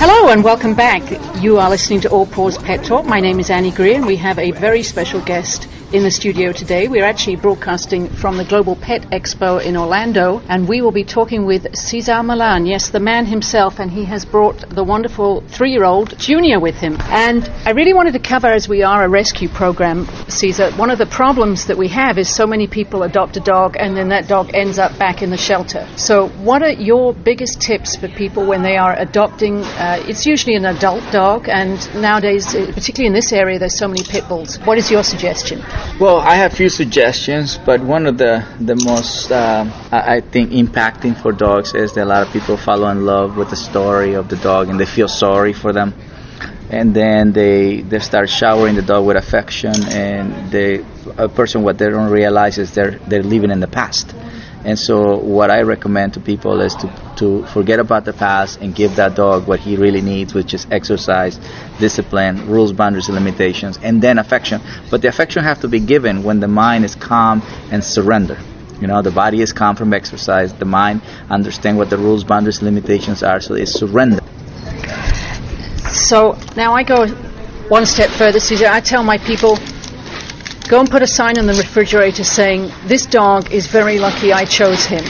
Hello 0.00 0.30
and 0.30 0.42
welcome 0.42 0.74
back. 0.74 1.02
You 1.40 1.58
are 1.58 1.70
listening 1.70 2.00
to 2.00 2.10
All 2.10 2.26
Paws 2.26 2.58
Pet 2.58 2.84
Talk. 2.84 3.06
My 3.06 3.20
name 3.20 3.38
is 3.38 3.50
Annie 3.50 3.70
Greer 3.70 3.94
and 3.94 4.06
we 4.06 4.16
have 4.16 4.40
a 4.40 4.50
very 4.50 4.82
special 4.82 5.20
guest 5.20 5.68
in 5.92 6.02
the 6.02 6.10
studio 6.10 6.52
today. 6.52 6.86
We're 6.86 7.04
actually 7.04 7.36
broadcasting 7.36 8.10
from 8.10 8.36
the 8.36 8.44
Global 8.44 8.76
Pet 8.76 9.02
Expo 9.10 9.64
in 9.64 9.74
Orlando 9.74 10.42
and 10.46 10.68
we 10.68 10.82
will 10.82 10.92
be 10.92 11.04
talking 11.04 11.46
with 11.46 11.74
Cesar 11.74 12.22
Millan. 12.22 12.66
Yes, 12.66 12.90
the 12.90 13.00
man 13.00 13.24
himself 13.24 13.78
and 13.78 13.90
he 13.90 14.04
has 14.04 14.26
brought 14.26 14.68
the 14.68 14.84
wonderful 14.84 15.40
three-year-old 15.48 16.18
Junior 16.18 16.60
with 16.60 16.74
him. 16.74 16.98
And 17.00 17.48
I 17.64 17.70
really 17.70 17.94
wanted 17.94 18.12
to 18.12 18.18
cover 18.18 18.48
as 18.48 18.68
we 18.68 18.82
are 18.82 19.02
a 19.02 19.08
rescue 19.08 19.48
program, 19.48 20.06
Cesar, 20.28 20.72
one 20.72 20.90
of 20.90 20.98
the 20.98 21.06
problems 21.06 21.66
that 21.66 21.78
we 21.78 21.88
have 21.88 22.18
is 22.18 22.28
so 22.28 22.46
many 22.46 22.66
people 22.66 23.02
adopt 23.02 23.38
a 23.38 23.40
dog 23.40 23.76
and 23.78 23.96
then 23.96 24.10
that 24.10 24.28
dog 24.28 24.50
ends 24.52 24.78
up 24.78 24.98
back 24.98 25.22
in 25.22 25.30
the 25.30 25.38
shelter. 25.38 25.88
So 25.96 26.28
what 26.28 26.62
are 26.62 26.72
your 26.72 27.14
biggest 27.14 27.62
tips 27.62 27.96
for 27.96 28.08
people 28.08 28.46
when 28.46 28.62
they 28.62 28.76
are 28.76 28.94
adopting, 28.98 29.62
uh, 29.62 30.04
it's 30.06 30.26
usually 30.26 30.56
an 30.56 30.66
adult 30.66 31.10
dog 31.12 31.48
and 31.48 31.78
nowadays, 31.94 32.54
uh, 32.54 32.66
particularly 32.74 33.06
in 33.06 33.14
this 33.14 33.32
area, 33.32 33.58
there's 33.58 33.78
so 33.78 33.88
many 33.88 34.02
pit 34.02 34.28
bulls. 34.28 34.58
What 34.66 34.76
is 34.76 34.90
your 34.90 35.02
suggestion? 35.02 35.62
Well, 36.00 36.20
I 36.20 36.36
have 36.36 36.52
few 36.52 36.68
suggestions, 36.68 37.58
but 37.58 37.80
one 37.80 38.06
of 38.06 38.18
the 38.18 38.44
the 38.60 38.76
most 38.76 39.32
uh, 39.32 39.64
I 39.90 40.20
think 40.20 40.50
impacting 40.50 41.16
for 41.16 41.32
dogs 41.32 41.74
is 41.74 41.92
that 41.94 42.04
a 42.04 42.10
lot 42.14 42.22
of 42.22 42.32
people 42.32 42.56
fall 42.56 42.86
in 42.88 43.04
love 43.04 43.36
with 43.36 43.50
the 43.50 43.56
story 43.56 44.14
of 44.14 44.28
the 44.28 44.36
dog 44.36 44.68
and 44.68 44.78
they 44.78 44.86
feel 44.86 45.08
sorry 45.08 45.52
for 45.52 45.72
them, 45.72 45.94
and 46.70 46.94
then 46.94 47.32
they 47.32 47.82
they 47.82 47.98
start 47.98 48.28
showering 48.28 48.76
the 48.76 48.82
dog 48.82 49.06
with 49.06 49.16
affection, 49.16 49.74
and 49.88 50.52
they 50.52 50.84
a 51.16 51.28
person 51.28 51.62
what 51.62 51.78
they 51.78 51.88
don't 51.88 52.10
realize 52.10 52.58
is 52.58 52.74
they're 52.74 52.98
they're 53.08 53.22
living 53.22 53.50
in 53.50 53.60
the 53.60 53.68
past. 53.68 54.14
And 54.68 54.78
so, 54.78 55.16
what 55.16 55.50
I 55.50 55.62
recommend 55.62 56.12
to 56.12 56.20
people 56.20 56.60
is 56.60 56.74
to, 56.74 56.92
to 57.16 57.46
forget 57.46 57.80
about 57.80 58.04
the 58.04 58.12
past 58.12 58.60
and 58.60 58.74
give 58.74 58.96
that 58.96 59.14
dog 59.14 59.48
what 59.48 59.60
he 59.60 59.76
really 59.76 60.02
needs, 60.02 60.34
which 60.34 60.52
is 60.52 60.66
exercise, 60.70 61.40
discipline, 61.78 62.46
rules, 62.46 62.74
boundaries, 62.74 63.08
and 63.08 63.14
limitations, 63.14 63.78
and 63.82 64.02
then 64.02 64.18
affection. 64.18 64.60
But 64.90 65.00
the 65.00 65.08
affection 65.08 65.42
have 65.42 65.62
to 65.62 65.68
be 65.68 65.80
given 65.80 66.22
when 66.22 66.40
the 66.40 66.48
mind 66.48 66.84
is 66.84 66.94
calm 66.94 67.40
and 67.72 67.82
surrender. 67.82 68.36
You 68.78 68.88
know, 68.88 69.00
the 69.00 69.10
body 69.10 69.40
is 69.40 69.54
calm 69.54 69.74
from 69.74 69.94
exercise, 69.94 70.52
the 70.52 70.66
mind 70.66 71.00
understand 71.30 71.78
what 71.78 71.88
the 71.88 71.96
rules, 71.96 72.22
boundaries, 72.24 72.60
limitations 72.60 73.22
are, 73.22 73.40
so 73.40 73.54
it's 73.54 73.72
surrender. 73.72 74.20
So 75.88 76.36
now 76.56 76.74
I 76.74 76.82
go 76.82 77.06
one 77.70 77.86
step 77.86 78.10
further, 78.10 78.38
Cesar. 78.38 78.66
I 78.66 78.80
tell 78.80 79.02
my 79.02 79.16
people, 79.16 79.56
go 80.68 80.80
and 80.80 80.90
put 80.90 81.02
a 81.02 81.06
sign 81.06 81.38
on 81.38 81.46
the 81.46 81.54
refrigerator 81.54 82.24
saying, 82.24 82.70
this 82.84 83.06
dog 83.06 83.50
is 83.50 83.66
very 83.66 83.98
lucky 83.98 84.32
I 84.32 84.44
chose 84.44 84.84
him. 84.84 85.04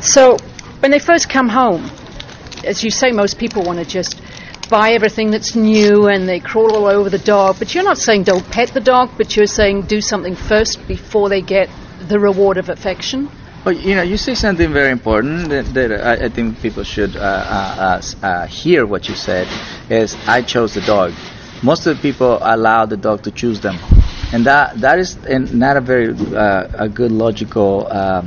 So 0.00 0.38
when 0.80 0.90
they 0.90 0.98
first 0.98 1.28
come 1.28 1.48
home, 1.48 1.90
as 2.64 2.82
you 2.82 2.90
say, 2.90 3.12
most 3.12 3.38
people 3.38 3.62
want 3.62 3.78
to 3.78 3.84
just 3.84 4.20
buy 4.70 4.92
everything 4.92 5.30
that's 5.30 5.54
new 5.54 6.08
and 6.08 6.28
they 6.28 6.40
crawl 6.40 6.74
all 6.74 6.86
over 6.86 7.10
the 7.10 7.18
dog. 7.18 7.56
But 7.58 7.74
you're 7.74 7.84
not 7.84 7.98
saying 7.98 8.24
don't 8.24 8.48
pet 8.50 8.70
the 8.70 8.80
dog, 8.80 9.10
but 9.16 9.36
you're 9.36 9.46
saying 9.46 9.82
do 9.82 10.00
something 10.00 10.34
first 10.34 10.86
before 10.88 11.28
they 11.28 11.42
get 11.42 11.68
the 12.08 12.18
reward 12.18 12.56
of 12.56 12.68
affection. 12.68 13.30
Well, 13.64 13.74
you 13.74 13.96
know, 13.96 14.02
you 14.02 14.16
say 14.16 14.34
something 14.34 14.72
very 14.72 14.92
important 14.92 15.48
that, 15.50 15.64
that 15.74 15.92
I, 15.92 16.26
I 16.26 16.28
think 16.28 16.60
people 16.62 16.84
should 16.84 17.16
uh, 17.16 17.20
uh, 17.20 18.00
uh, 18.22 18.26
uh, 18.26 18.46
hear 18.46 18.86
what 18.86 19.08
you 19.08 19.14
said. 19.14 19.48
Is 19.90 20.16
I 20.26 20.42
chose 20.42 20.74
the 20.74 20.82
dog. 20.82 21.12
Most 21.62 21.86
of 21.86 21.96
the 21.96 22.02
people 22.02 22.38
allow 22.40 22.86
the 22.86 22.96
dog 22.96 23.22
to 23.22 23.30
choose 23.30 23.60
them, 23.60 23.78
and 24.32 24.44
that 24.46 24.80
that 24.80 24.98
is 24.98 25.16
not 25.52 25.76
a 25.76 25.80
very 25.80 26.10
uh, 26.12 26.68
a 26.74 26.88
good 26.88 27.12
logical. 27.12 27.88
Uh, 27.90 28.22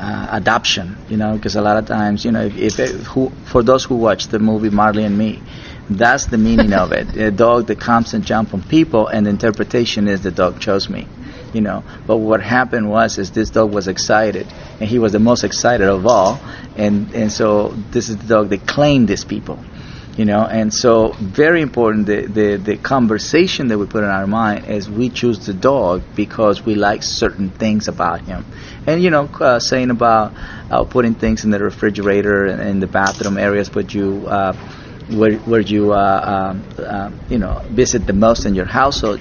uh, 0.00 0.28
adoption, 0.30 0.96
you 1.08 1.16
know, 1.16 1.34
because 1.34 1.56
a 1.56 1.60
lot 1.60 1.76
of 1.76 1.86
times, 1.86 2.24
you 2.24 2.30
know, 2.30 2.42
if, 2.42 2.56
if 2.56 2.78
it, 2.78 2.90
who, 3.06 3.32
for 3.44 3.64
those 3.64 3.84
who 3.84 3.96
watch 3.96 4.28
the 4.28 4.38
movie 4.38 4.70
Marley 4.70 5.02
and 5.04 5.18
Me, 5.18 5.42
that's 5.90 6.26
the 6.26 6.38
meaning 6.38 6.72
of 6.72 6.92
it. 6.92 7.16
A 7.16 7.30
dog 7.30 7.66
that 7.68 7.80
comes 7.80 8.14
and 8.14 8.24
jumps 8.24 8.52
on 8.54 8.62
people, 8.62 9.08
and 9.08 9.26
the 9.26 9.30
interpretation 9.30 10.06
is 10.06 10.22
the 10.22 10.30
dog 10.30 10.60
chose 10.60 10.88
me, 10.88 11.08
you 11.52 11.60
know. 11.60 11.82
But 12.06 12.18
what 12.18 12.42
happened 12.42 12.90
was, 12.90 13.18
is 13.18 13.30
this 13.32 13.50
dog 13.50 13.72
was 13.72 13.88
excited, 13.88 14.46
and 14.80 14.88
he 14.88 14.98
was 14.98 15.12
the 15.12 15.18
most 15.18 15.44
excited 15.44 15.88
of 15.88 16.06
all, 16.06 16.40
and 16.76 17.12
and 17.14 17.32
so 17.32 17.68
this 17.90 18.08
is 18.08 18.18
the 18.18 18.26
dog 18.26 18.50
that 18.50 18.66
claimed 18.66 19.08
these 19.08 19.24
people, 19.24 19.58
you 20.18 20.24
know. 20.24 20.42
And 20.42 20.74
so 20.74 21.12
very 21.12 21.62
important 21.62 22.06
the 22.06 22.26
the 22.26 22.56
the 22.56 22.76
conversation 22.76 23.68
that 23.68 23.78
we 23.78 23.86
put 23.86 24.04
in 24.04 24.10
our 24.10 24.26
mind 24.26 24.66
is 24.66 24.90
we 24.90 25.08
choose 25.08 25.46
the 25.46 25.54
dog 25.54 26.02
because 26.14 26.66
we 26.66 26.74
like 26.74 27.02
certain 27.02 27.48
things 27.48 27.88
about 27.88 28.22
him, 28.22 28.44
and 28.86 29.02
you 29.02 29.10
know, 29.10 29.30
uh, 29.40 29.60
saying 29.60 29.90
about 29.90 30.34
uh, 30.70 30.84
putting 30.84 31.14
things 31.14 31.44
in 31.44 31.50
the 31.50 31.60
refrigerator 31.60 32.46
and 32.46 32.60
in 32.60 32.80
the 32.80 32.88
bathroom 32.88 33.38
areas, 33.38 33.70
but 33.70 33.94
you. 33.94 34.26
Uh, 34.26 34.52
where, 35.08 35.38
where 35.48 35.60
you 35.60 35.94
uh, 35.94 36.50
um, 36.52 36.62
uh, 36.76 37.10
you 37.30 37.38
know 37.38 37.62
visit 37.70 38.06
the 38.06 38.12
most 38.12 38.44
in 38.44 38.54
your 38.54 38.66
household 38.66 39.18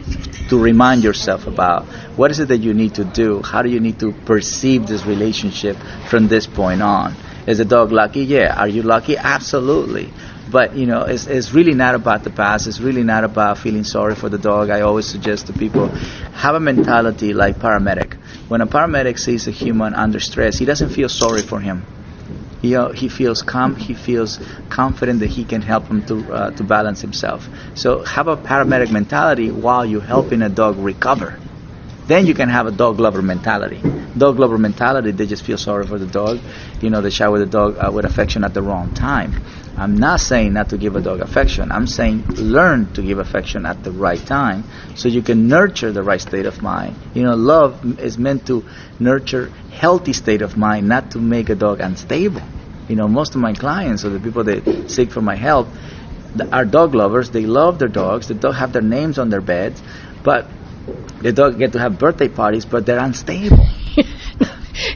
to 0.49 0.59
remind 0.61 1.01
yourself 1.01 1.47
about 1.47 1.85
what 2.17 2.29
is 2.29 2.41
it 2.41 2.49
that 2.49 2.57
you 2.57 2.73
need 2.73 2.95
to 2.95 3.05
do? 3.05 3.41
How 3.41 3.61
do 3.61 3.69
you 3.69 3.79
need 3.79 3.97
to 4.01 4.11
perceive 4.11 4.85
this 4.85 5.05
relationship 5.05 5.77
from 6.09 6.27
this 6.27 6.45
point 6.45 6.81
on? 6.81 7.15
Is 7.47 7.59
the 7.59 7.63
dog 7.63 7.93
lucky? 7.93 8.23
Yeah. 8.25 8.59
Are 8.59 8.67
you 8.67 8.81
lucky? 8.81 9.15
Absolutely 9.15 10.11
but 10.51 10.75
you 10.75 10.85
know 10.85 11.01
it's, 11.03 11.27
it's 11.27 11.53
really 11.53 11.73
not 11.73 11.95
about 11.95 12.23
the 12.23 12.29
past 12.29 12.67
it's 12.67 12.79
really 12.79 13.03
not 13.03 13.23
about 13.23 13.57
feeling 13.57 13.83
sorry 13.83 14.15
for 14.15 14.29
the 14.29 14.37
dog 14.37 14.69
i 14.69 14.81
always 14.81 15.07
suggest 15.07 15.47
to 15.47 15.53
people 15.53 15.87
have 16.33 16.55
a 16.55 16.59
mentality 16.59 17.33
like 17.33 17.57
paramedic 17.57 18.13
when 18.47 18.61
a 18.61 18.67
paramedic 18.67 19.19
sees 19.19 19.47
a 19.47 19.51
human 19.51 19.93
under 19.93 20.19
stress 20.19 20.57
he 20.57 20.65
doesn't 20.65 20.89
feel 20.89 21.09
sorry 21.09 21.41
for 21.41 21.59
him 21.59 21.85
he, 22.61 22.75
uh, 22.75 22.89
he 22.89 23.07
feels 23.07 23.43
calm. 23.43 23.75
He 23.75 23.93
feels 23.93 24.39
confident 24.69 25.19
that 25.19 25.29
he 25.29 25.45
can 25.45 25.61
help 25.61 25.87
him 25.87 26.05
to 26.07 26.33
uh, 26.33 26.51
to 26.51 26.63
balance 26.63 27.01
himself. 27.01 27.47
So 27.75 28.03
have 28.03 28.27
a 28.27 28.35
paramedic 28.35 28.91
mentality 28.91 29.51
while 29.51 29.85
you're 29.85 30.01
helping 30.01 30.41
a 30.41 30.49
dog 30.49 30.77
recover. 30.77 31.39
Then 32.07 32.25
you 32.25 32.33
can 32.33 32.49
have 32.49 32.65
a 32.65 32.71
dog 32.71 32.99
lover 32.99 33.21
mentality. 33.21 33.81
Dog 34.17 34.39
lover 34.39 34.57
mentality, 34.57 35.11
they 35.11 35.25
just 35.25 35.43
feel 35.43 35.57
sorry 35.57 35.85
for 35.85 35.97
the 35.97 36.07
dog. 36.07 36.39
You 36.81 36.89
know, 36.89 37.01
they 37.01 37.09
shower 37.09 37.39
the 37.39 37.45
dog 37.45 37.77
uh, 37.77 37.91
with 37.91 38.05
affection 38.05 38.43
at 38.43 38.53
the 38.53 38.61
wrong 38.61 38.93
time. 38.93 39.43
I'm 39.77 39.95
not 39.95 40.21
saying 40.21 40.53
not 40.53 40.69
to 40.69 40.77
give 40.77 40.95
a 40.95 41.01
dog 41.01 41.19
affection. 41.19 41.71
I'm 41.71 41.85
saying 41.85 42.25
learn 42.29 42.93
to 42.93 43.03
give 43.03 43.19
affection 43.19 43.65
at 43.67 43.83
the 43.83 43.91
right 43.91 44.23
time 44.25 44.63
so 44.95 45.07
you 45.07 45.21
can 45.21 45.47
nurture 45.47 45.91
the 45.91 46.01
right 46.01 46.19
state 46.19 46.47
of 46.47 46.63
mind. 46.63 46.95
You 47.13 47.23
know, 47.23 47.35
love 47.35 47.99
is 47.99 48.17
meant 48.17 48.47
to 48.47 48.65
nurture 48.99 49.51
healthy 49.71 50.13
state 50.13 50.41
of 50.41 50.57
mind, 50.57 50.87
not 50.87 51.11
to 51.11 51.19
make 51.19 51.49
a 51.49 51.55
dog 51.55 51.79
unstable. 51.79 52.41
You 52.89 52.95
know, 52.95 53.07
most 53.07 53.35
of 53.35 53.41
my 53.41 53.53
clients 53.53 54.03
or 54.03 54.09
the 54.09 54.19
people 54.19 54.45
that 54.45 54.89
seek 54.89 55.11
for 55.11 55.21
my 55.21 55.35
help 55.35 55.67
are 56.51 56.65
dog 56.65 56.95
lovers. 56.95 57.29
They 57.29 57.45
love 57.45 57.77
their 57.77 57.87
dogs. 57.87 58.29
They 58.29 58.35
don't 58.35 58.55
have 58.55 58.73
their 58.73 58.81
names 58.81 59.19
on 59.19 59.29
their 59.29 59.41
beds, 59.41 59.81
but 60.23 60.49
the 61.21 61.31
dog 61.31 61.57
get 61.57 61.73
to 61.73 61.79
have 61.79 61.97
birthday 61.99 62.27
parties, 62.27 62.65
but 62.65 62.85
they're 62.85 62.99
unstable. 62.99 63.65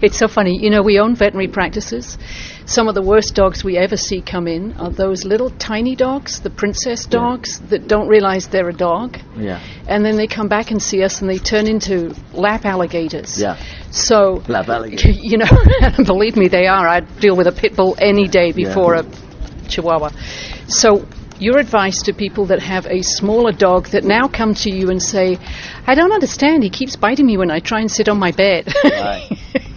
It's 0.02 0.18
so 0.18 0.28
funny. 0.28 0.58
You 0.62 0.70
know, 0.70 0.82
we 0.82 1.00
own 1.00 1.16
veterinary 1.16 1.48
practices. 1.48 2.18
Some 2.66 2.88
of 2.88 2.96
the 2.96 3.02
worst 3.02 3.36
dogs 3.36 3.64
we 3.64 3.78
ever 3.78 3.98
see 3.98 4.22
come 4.22 4.48
in 4.48 4.74
are 4.74 4.90
those 4.90 5.26
little 5.26 5.50
tiny 5.50 5.96
dogs, 5.96 6.42
the 6.42 6.50
princess 6.50 7.06
dogs, 7.06 7.60
that 7.70 7.88
don't 7.88 8.08
realize 8.08 8.48
they're 8.48 8.70
a 8.70 8.74
dog. 8.74 9.18
Yeah. 9.36 9.60
And 9.88 10.06
then 10.06 10.18
they 10.18 10.28
come 10.28 10.48
back 10.48 10.72
and 10.72 10.82
see 10.82 11.04
us 11.04 11.22
and 11.22 11.30
they 11.30 11.38
turn 11.38 11.68
into 11.68 12.16
lap 12.34 12.66
alligators. 12.66 13.40
Yeah. 13.40 13.58
So, 13.92 14.44
Lap 14.48 14.70
alligator. 14.70 15.10
you 15.12 15.38
know, 15.38 15.50
believe 16.06 16.36
me, 16.36 16.48
they 16.48 16.68
are. 16.68 16.88
I'd 16.88 17.20
deal 17.20 17.36
with 17.36 17.48
a 17.48 17.52
pit 17.52 17.76
bull 17.76 17.96
any 18.00 18.28
day 18.28 18.52
before 18.52 18.96
a 18.96 19.06
chihuahua. 19.68 20.10
So, 20.68 21.08
your 21.42 21.58
advice 21.58 22.04
to 22.04 22.14
people 22.14 22.46
that 22.46 22.62
have 22.62 22.86
a 22.86 23.02
smaller 23.02 23.52
dog 23.52 23.88
that 23.88 24.04
now 24.04 24.28
come 24.28 24.54
to 24.54 24.70
you 24.70 24.92
and 24.92 25.02
say, 25.02 25.38
I 25.88 25.96
don't 25.96 26.12
understand, 26.12 26.62
he 26.64 26.70
keeps 26.70 26.96
biting 26.96 27.26
me 27.26 27.36
when 27.36 27.50
I 27.50 27.60
try 27.60 27.80
and 27.80 27.90
sit 27.90 28.08
on 28.08 28.20
my 28.20 28.32
bed. 28.32 28.72
Right. 28.84 29.28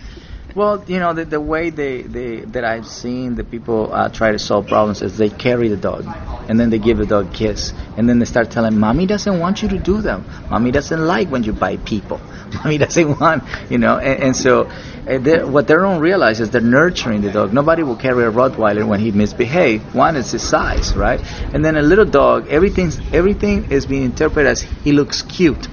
Well, 0.55 0.85
you 0.87 1.01
know, 1.01 1.12
the, 1.12 1.25
the 1.25 1.40
way 1.40 1.71
they, 1.71 2.03
they 2.03 2.37
that 2.55 2.64
I've 2.64 2.87
seen 2.87 3.35
the 3.35 3.43
people 3.43 3.93
uh, 3.93 4.09
try 4.09 4.31
to 4.31 4.38
solve 4.38 4.69
problems 4.69 5.03
is 5.03 5.19
they 5.19 5.29
carry 5.29 5.67
the 5.67 5.77
dog, 5.77 6.07
and 6.49 6.61
then 6.61 6.71
they 6.71 6.79
give 6.79 6.99
the 6.99 7.07
dog 7.07 7.27
a 7.27 7.37
kiss, 7.37 7.73
and 7.97 8.09
then 8.09 8.21
they 8.21 8.25
start 8.25 8.53
telling, 8.53 8.79
"Mommy 8.79 9.07
doesn't 9.07 9.40
want 9.40 9.62
you 9.62 9.69
to 9.71 9.79
do 9.81 10.01
them. 10.01 10.25
Mommy 10.51 10.71
doesn't 10.71 11.05
like 11.05 11.29
when 11.29 11.43
you 11.43 11.53
bite 11.53 11.85
people. 11.85 12.21
Mommy 12.55 12.79
doesn't 12.79 13.19
want, 13.19 13.43
you 13.69 13.79
know." 13.79 13.99
And, 13.99 14.23
and 14.23 14.37
so, 14.37 14.67
uh, 15.09 15.19
they 15.19 15.43
what 15.43 15.67
they 15.67 15.75
don't 15.75 16.01
realize 16.01 16.38
is 16.38 16.51
they're 16.51 16.61
nurturing 16.61 17.23
the 17.23 17.33
dog. 17.33 17.53
Nobody 17.53 17.83
will 17.83 17.97
carry 17.97 18.23
a 18.23 18.31
Rottweiler 18.31 18.87
when 18.87 19.01
he 19.01 19.11
misbehaves. 19.11 19.83
One 19.93 20.14
is 20.14 20.31
his 20.31 20.49
size, 20.49 20.95
right? 20.95 21.21
And 21.53 21.64
then 21.64 21.77
a 21.77 21.83
little 21.83 22.05
dog, 22.05 22.47
everything's 22.47 23.01
everything 23.12 23.73
is 23.73 23.87
being 23.87 24.05
interpreted 24.05 24.53
as 24.53 24.62
he 24.62 24.93
looks 24.93 25.23
cute 25.23 25.67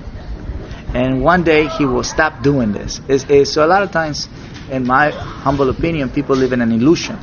and 0.94 1.24
one 1.24 1.44
day 1.44 1.68
he 1.68 1.86
will 1.86 2.04
stop 2.04 2.44
doing 2.44 2.74
this. 2.74 3.00
It's, 3.08 3.24
it's, 3.30 3.52
so 3.52 3.66
a 3.66 3.68
lot 3.68 3.84
of 3.84 3.92
times, 3.92 4.28
in 4.70 4.86
my 4.86 5.12
humble 5.12 5.70
opinion, 5.70 6.10
people 6.10 6.36
live 6.36 6.54
in 6.54 6.62
an 6.62 6.72
illusion, 6.72 7.18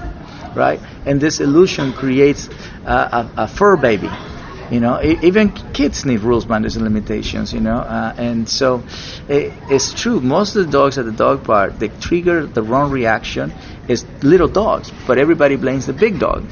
right? 0.54 0.80
And 1.06 1.20
this 1.20 1.40
illusion 1.40 1.92
creates 1.92 2.48
uh, 2.84 3.28
a, 3.36 3.42
a 3.44 3.48
fur 3.48 3.76
baby. 3.76 4.10
You 4.70 4.80
know, 4.80 5.00
even 5.02 5.50
kids 5.72 6.04
need 6.04 6.20
rules, 6.20 6.44
boundaries, 6.44 6.76
and 6.76 6.84
limitations. 6.84 7.54
You 7.54 7.60
know, 7.60 7.78
uh, 7.78 8.14
and 8.18 8.46
so 8.46 8.82
it, 9.26 9.52
it's 9.70 9.94
true. 9.94 10.20
Most 10.20 10.56
of 10.56 10.66
the 10.66 10.72
dogs 10.72 10.98
at 10.98 11.06
the 11.06 11.12
dog 11.12 11.44
park, 11.44 11.78
they 11.78 11.88
trigger 11.88 12.44
the 12.44 12.62
wrong 12.62 12.90
reaction 12.90 13.52
is 13.88 14.04
little 14.22 14.48
dogs, 14.48 14.92
but 15.06 15.16
everybody 15.16 15.56
blames 15.56 15.86
the 15.86 15.94
big 15.94 16.18
dog, 16.18 16.44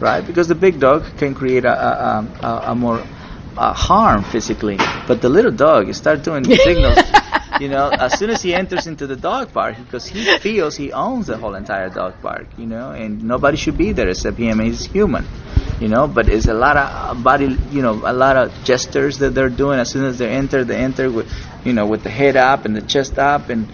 right? 0.00 0.26
Because 0.26 0.48
the 0.48 0.54
big 0.54 0.80
dog 0.80 1.04
can 1.18 1.34
create 1.34 1.66
a, 1.66 1.72
a, 1.72 2.28
a, 2.42 2.62
a 2.68 2.74
more 2.74 3.04
uh, 3.58 3.74
harm 3.74 4.24
physically, 4.24 4.78
but 5.06 5.20
the 5.20 5.28
little 5.28 5.50
dog 5.50 5.88
is 5.88 5.96
start 5.98 6.22
doing 6.22 6.44
signals. 6.56 6.98
You 7.60 7.68
know, 7.68 7.90
as 7.90 8.18
soon 8.18 8.30
as 8.30 8.42
he 8.42 8.54
enters 8.54 8.86
into 8.86 9.06
the 9.06 9.16
dog 9.16 9.52
park, 9.52 9.76
because 9.78 10.06
he 10.06 10.38
feels 10.38 10.76
he 10.76 10.92
owns 10.92 11.26
the 11.26 11.36
whole 11.36 11.54
entire 11.54 11.88
dog 11.88 12.20
park. 12.22 12.46
You 12.56 12.66
know, 12.66 12.90
and 12.90 13.22
nobody 13.24 13.56
should 13.56 13.76
be 13.76 13.92
there 13.92 14.08
except 14.08 14.38
him. 14.38 14.60
He's 14.60 14.86
human. 14.86 15.26
You 15.80 15.88
know, 15.88 16.08
but 16.08 16.28
it's 16.28 16.46
a 16.46 16.54
lot 16.54 16.76
of 16.76 16.88
uh, 16.88 17.22
body. 17.22 17.56
You 17.70 17.82
know, 17.82 17.92
a 18.04 18.12
lot 18.12 18.36
of 18.36 18.52
gestures 18.64 19.18
that 19.18 19.34
they're 19.34 19.48
doing 19.50 19.78
as 19.78 19.90
soon 19.90 20.04
as 20.04 20.18
they 20.18 20.28
enter. 20.28 20.64
They 20.64 20.76
enter 20.76 21.10
with, 21.10 21.32
you 21.64 21.72
know, 21.72 21.86
with 21.86 22.02
the 22.02 22.10
head 22.10 22.36
up 22.36 22.64
and 22.64 22.74
the 22.74 22.82
chest 22.82 23.18
up 23.18 23.48
and 23.48 23.68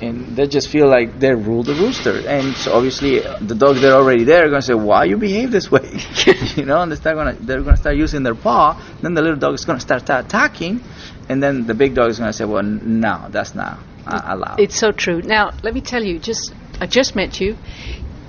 and 0.00 0.36
they 0.36 0.46
just 0.46 0.68
feel 0.68 0.88
like 0.88 1.18
they 1.18 1.34
rule 1.34 1.62
the 1.62 1.74
rooster. 1.74 2.26
And 2.26 2.54
so 2.54 2.72
obviously 2.72 3.20
the 3.20 3.54
dogs 3.54 3.80
that 3.80 3.92
are 3.92 4.00
already 4.00 4.24
there 4.24 4.46
are 4.46 4.48
going 4.48 4.60
to 4.60 4.66
say, 4.66 4.74
"Why 4.74 5.04
you 5.04 5.16
behave 5.16 5.50
this 5.50 5.70
way?" 5.70 5.88
you 6.56 6.64
know, 6.64 6.80
and 6.82 6.90
they 6.90 6.96
start 6.96 7.16
to 7.38 7.44
they're 7.44 7.62
going 7.62 7.76
to 7.76 7.80
start 7.80 7.96
using 7.96 8.22
their 8.22 8.34
paw. 8.34 8.80
Then 9.02 9.14
the 9.14 9.22
little 9.22 9.38
dog 9.38 9.54
is 9.54 9.64
going 9.64 9.78
to 9.78 9.84
start 9.84 10.08
attacking, 10.08 10.82
and 11.28 11.42
then 11.42 11.66
the 11.66 11.74
big 11.74 11.94
dog 11.94 12.10
is 12.10 12.18
going 12.18 12.30
to 12.30 12.36
say, 12.36 12.44
"Well, 12.44 12.62
no, 12.62 13.28
that's 13.30 13.54
not 13.54 13.78
uh, 14.06 14.22
allowed." 14.24 14.60
It's 14.60 14.78
so 14.78 14.92
true. 14.92 15.22
Now, 15.22 15.52
let 15.62 15.74
me 15.74 15.80
tell 15.80 16.02
you, 16.02 16.18
just 16.18 16.54
I 16.80 16.86
just 16.86 17.16
met 17.16 17.40
you. 17.40 17.56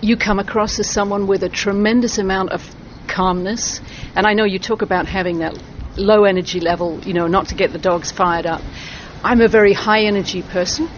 You 0.01 0.15
come 0.15 0.39
across 0.39 0.79
as 0.79 0.89
someone 0.89 1.27
with 1.27 1.43
a 1.43 1.49
tremendous 1.49 2.17
amount 2.17 2.51
of 2.51 2.63
calmness, 3.07 3.81
and 4.15 4.27
I 4.27 4.33
know 4.33 4.45
you 4.45 4.59
talk 4.59 4.81
about 4.81 5.07
having 5.07 5.39
that 5.39 5.57
low 5.97 6.25
energy 6.25 6.59
level, 6.59 6.99
you 7.01 7.13
know, 7.13 7.27
not 7.27 7.47
to 7.49 7.55
get 7.55 7.71
the 7.71 7.79
dogs 7.79 8.11
fired 8.11 8.45
up. 8.45 8.61
I'm 9.23 9.41
a 9.41 9.47
very 9.47 9.73
high 9.73 10.03
energy 10.03 10.43
person, 10.43 10.89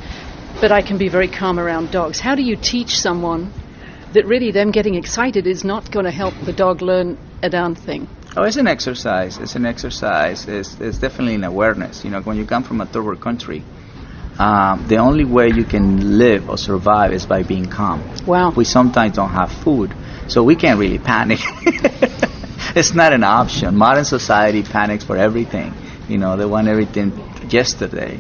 but 0.61 0.71
I 0.71 0.81
can 0.81 0.97
be 0.97 1.07
very 1.07 1.27
calm 1.27 1.59
around 1.59 1.91
dogs. 1.91 2.19
How 2.19 2.35
do 2.35 2.41
you 2.41 2.55
teach 2.55 2.99
someone 2.99 3.53
that 4.13 4.25
really 4.25 4.51
them 4.51 4.71
getting 4.71 4.95
excited 4.95 5.47
is 5.47 5.63
not 5.63 5.91
going 5.91 6.05
to 6.05 6.11
help 6.11 6.33
the 6.45 6.53
dog 6.53 6.81
learn 6.81 7.17
a 7.41 7.49
darn 7.49 7.75
thing? 7.75 8.07
Oh, 8.35 8.43
it's 8.43 8.57
an 8.57 8.67
exercise. 8.67 9.37
It's 9.37 9.55
an 9.55 9.65
exercise. 9.65 10.47
It's, 10.47 10.79
it's 10.79 10.97
definitely 10.97 11.35
an 11.35 11.43
awareness. 11.43 12.03
You 12.03 12.11
know, 12.11 12.21
when 12.21 12.37
you 12.37 12.45
come 12.45 12.63
from 12.63 12.81
a 12.81 12.85
third 12.85 13.03
world 13.03 13.21
country, 13.21 13.63
um, 14.37 14.85
the 14.87 14.97
only 14.97 15.25
way 15.25 15.49
you 15.49 15.63
can 15.63 16.17
live 16.17 16.49
or 16.49 16.57
survive 16.57 17.13
is 17.13 17.25
by 17.25 17.43
being 17.43 17.65
calm. 17.65 18.03
Wow. 18.25 18.51
We 18.51 18.65
sometimes 18.65 19.15
don't 19.15 19.31
have 19.31 19.51
food, 19.51 19.93
so 20.27 20.43
we 20.43 20.55
can't 20.55 20.79
really 20.79 20.99
panic. 20.99 21.39
it's 22.75 22.93
not 22.93 23.13
an 23.13 23.23
option. 23.23 23.75
Modern 23.75 24.05
society 24.05 24.63
panics 24.63 25.03
for 25.03 25.17
everything. 25.17 25.73
You 26.07 26.17
know, 26.17 26.37
they 26.37 26.45
want 26.45 26.67
everything 26.67 27.11
yesterday. 27.49 28.19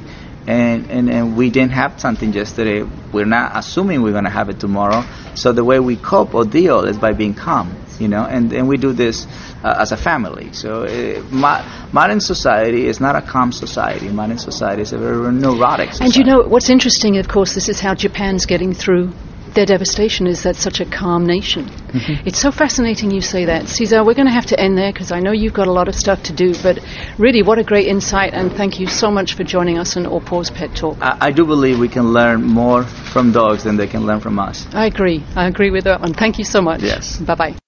And, 0.49 0.89
and, 0.89 1.09
and 1.15 1.37
we 1.37 1.51
didn't 1.51 1.73
have 1.73 1.99
something 2.01 2.33
yesterday. 2.33 2.81
We're 3.13 3.25
not 3.25 3.51
assuming 3.53 4.01
we're 4.01 4.17
going 4.19 4.29
to 4.31 4.37
have 4.39 4.49
it 4.49 4.59
tomorrow. 4.59 5.01
So 5.35 5.53
the 5.53 5.63
way 5.63 5.79
we 5.79 5.95
cope 5.95 6.33
or 6.33 6.43
deal 6.43 6.85
is 6.85 6.97
by 6.97 7.11
being 7.13 7.35
calm. 7.35 7.67
you 7.99 8.07
know, 8.07 8.23
and, 8.23 8.51
and 8.53 8.67
we 8.67 8.77
do 8.77 8.93
this 8.93 9.27
uh, 9.63 9.75
as 9.77 9.91
a 9.91 9.97
family. 9.97 10.53
So 10.53 10.83
uh, 10.83 11.21
mo- 11.29 11.63
modern 11.91 12.19
society 12.19 12.87
is 12.87 12.99
not 12.99 13.15
a 13.15 13.21
calm 13.21 13.51
society. 13.51 14.09
Modern 14.09 14.37
society 14.37 14.81
is 14.81 14.93
a 14.93 14.97
very 14.97 15.31
neurotic 15.33 15.91
society. 15.91 16.05
And 16.05 16.15
you 16.15 16.23
know 16.23 16.47
what's 16.47 16.69
interesting, 16.69 17.17
of 17.17 17.27
course, 17.27 17.53
this 17.53 17.69
is 17.69 17.79
how 17.79 17.93
Japan's 17.93 18.45
getting 18.45 18.73
through 18.73 19.13
their 19.53 19.65
devastation 19.65 20.27
is 20.27 20.43
that 20.43 20.55
such 20.55 20.79
a 20.79 20.85
calm 20.85 21.25
nation. 21.25 21.65
Mm-hmm. 21.65 22.27
It's 22.27 22.39
so 22.39 22.51
fascinating 22.51 23.11
you 23.11 23.21
say 23.21 23.45
that. 23.45 23.67
Cesar, 23.67 24.03
we're 24.03 24.13
going 24.13 24.27
to 24.27 24.33
have 24.33 24.45
to 24.47 24.59
end 24.59 24.77
there 24.77 24.91
because 24.91 25.11
I 25.11 25.19
know 25.19 25.31
you've 25.31 25.53
got 25.53 25.67
a 25.67 25.71
lot 25.71 25.87
of 25.87 25.95
stuff 25.95 26.23
to 26.23 26.33
do, 26.33 26.53
but 26.61 26.79
really, 27.17 27.41
what 27.43 27.59
a 27.59 27.63
great 27.63 27.87
insight, 27.87 28.33
and 28.33 28.51
thank 28.51 28.79
you 28.79 28.87
so 28.87 29.11
much 29.11 29.33
for 29.35 29.43
joining 29.43 29.77
us 29.77 29.97
on 29.97 30.05
All 30.05 30.21
Paws 30.21 30.49
Pet 30.49 30.75
Talk. 30.75 30.97
I, 31.01 31.17
I 31.21 31.31
do 31.31 31.45
believe 31.45 31.79
we 31.79 31.89
can 31.89 32.13
learn 32.13 32.43
more 32.43 32.83
from 32.83 33.31
dogs 33.31 33.63
than 33.63 33.77
they 33.77 33.87
can 33.87 34.05
learn 34.05 34.19
from 34.19 34.39
us. 34.39 34.67
I 34.73 34.85
agree. 34.85 35.23
I 35.35 35.47
agree 35.47 35.71
with 35.71 35.85
that 35.85 36.01
one. 36.01 36.13
Thank 36.13 36.37
you 36.37 36.45
so 36.45 36.61
much. 36.61 36.81
Yes. 36.81 37.17
Bye 37.17 37.35
bye. 37.35 37.58